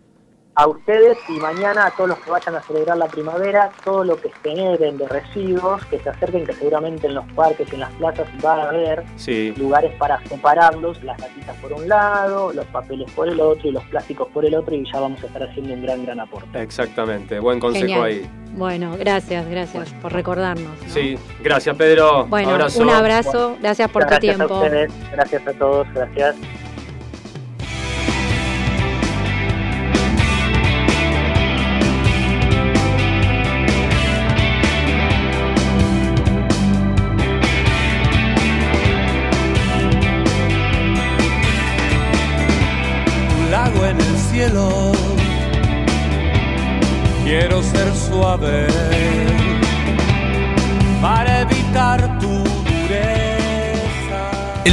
[0.55, 4.17] a ustedes y mañana a todos los que vayan a celebrar la primavera, todo lo
[4.21, 7.91] que generen de residuos, que se acerquen, que seguramente en los parques y en las
[7.93, 13.11] plazas va a haber Sí, lugares para separarlos, las gatitas por un lado, los papeles
[13.13, 15.73] por el otro y los plásticos por el otro y ya vamos a estar haciendo
[15.73, 16.61] un gran, gran aporte.
[16.61, 17.39] exactamente.
[17.39, 18.03] Buen consejo Genial.
[18.03, 18.29] ahí.
[18.55, 20.79] Bueno, gracias, gracias por recordarnos.
[20.83, 20.93] ¿no?
[20.93, 22.27] Sí, gracias Pedro.
[22.27, 22.83] Bueno, Abrazo.
[22.83, 24.53] un abrazo, gracias por tu gracias tiempo.
[24.53, 26.35] a ustedes, gracias a todos, gracias.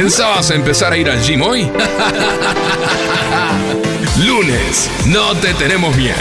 [0.00, 1.64] ¿Pensabas empezar a ir al gym hoy?
[4.24, 6.16] Lunes, no te tenemos miedo.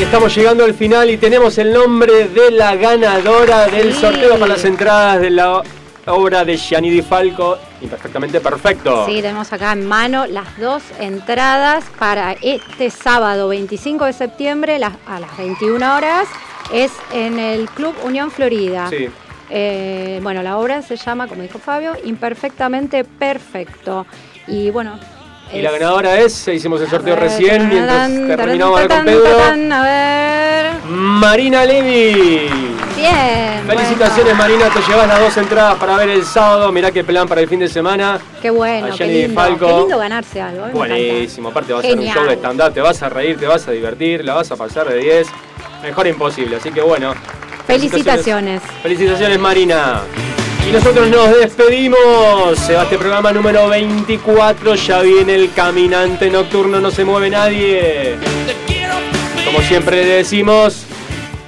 [0.00, 4.00] Estamos llegando al final y tenemos el nombre de la ganadora del Sí.
[4.00, 5.62] sorteo para las entradas de la
[6.06, 7.58] obra de Gianni Di Falco.
[7.80, 9.06] Imperfectamente perfecto.
[9.06, 15.20] Sí, tenemos acá en mano las dos entradas para este sábado 25 de septiembre a
[15.20, 16.28] las 21 horas.
[16.72, 18.88] Es en el Club Unión Florida.
[18.88, 19.08] Sí.
[19.50, 24.06] Eh, bueno, la obra se llama, como dijo Fabio, Imperfectamente Perfecto.
[24.46, 24.98] Y bueno.
[25.52, 29.74] Y es- la ganadora es, hicimos el sorteo ver, recién mientras terminamos tarán, con Pedro.
[29.74, 30.72] A ver.
[30.88, 32.48] Marina Levi.
[32.96, 33.62] Bien.
[33.66, 34.58] Felicitaciones bueno.
[34.58, 36.70] Marina, te llevas las dos entradas para ver el sábado.
[36.72, 38.18] Mirá qué plan para el fin de semana.
[38.40, 39.34] Qué bueno, a qué lindo.
[39.34, 39.66] Falco.
[39.66, 40.66] Qué lindo ganarse algo.
[40.68, 42.16] Buenísimo, aparte va a ser un Genial.
[42.16, 44.88] show de stand-up, te vas a reír, te vas a divertir, la vas a pasar
[44.88, 45.28] de 10.
[45.82, 47.14] Mejor imposible, así que bueno.
[47.66, 48.60] Felicitaciones.
[48.82, 50.00] Felicitaciones Marina.
[50.68, 52.58] Y nosotros nos despedimos.
[52.58, 54.74] Se va este programa número 24.
[54.76, 58.16] Ya viene el caminante nocturno, no se mueve nadie.
[59.44, 60.84] Como siempre le decimos,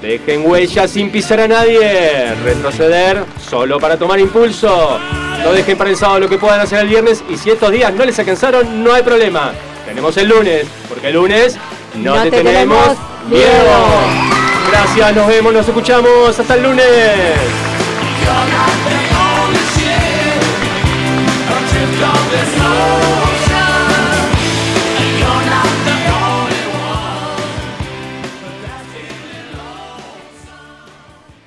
[0.02, 2.34] dejen huella sin pisar a nadie.
[2.44, 4.98] Retroceder solo para tomar impulso.
[5.42, 7.22] No dejen sábado lo que puedan hacer el viernes.
[7.28, 9.52] Y si estos días no les alcanzaron, no hay problema.
[9.86, 11.56] Tenemos el lunes, porque el lunes
[11.94, 12.88] no, No te, te tenemos
[13.28, 13.44] miedo.
[13.44, 14.34] miedo.
[14.70, 16.38] Gracias, nos vemos, nos escuchamos.
[16.38, 16.84] Hasta el lunes.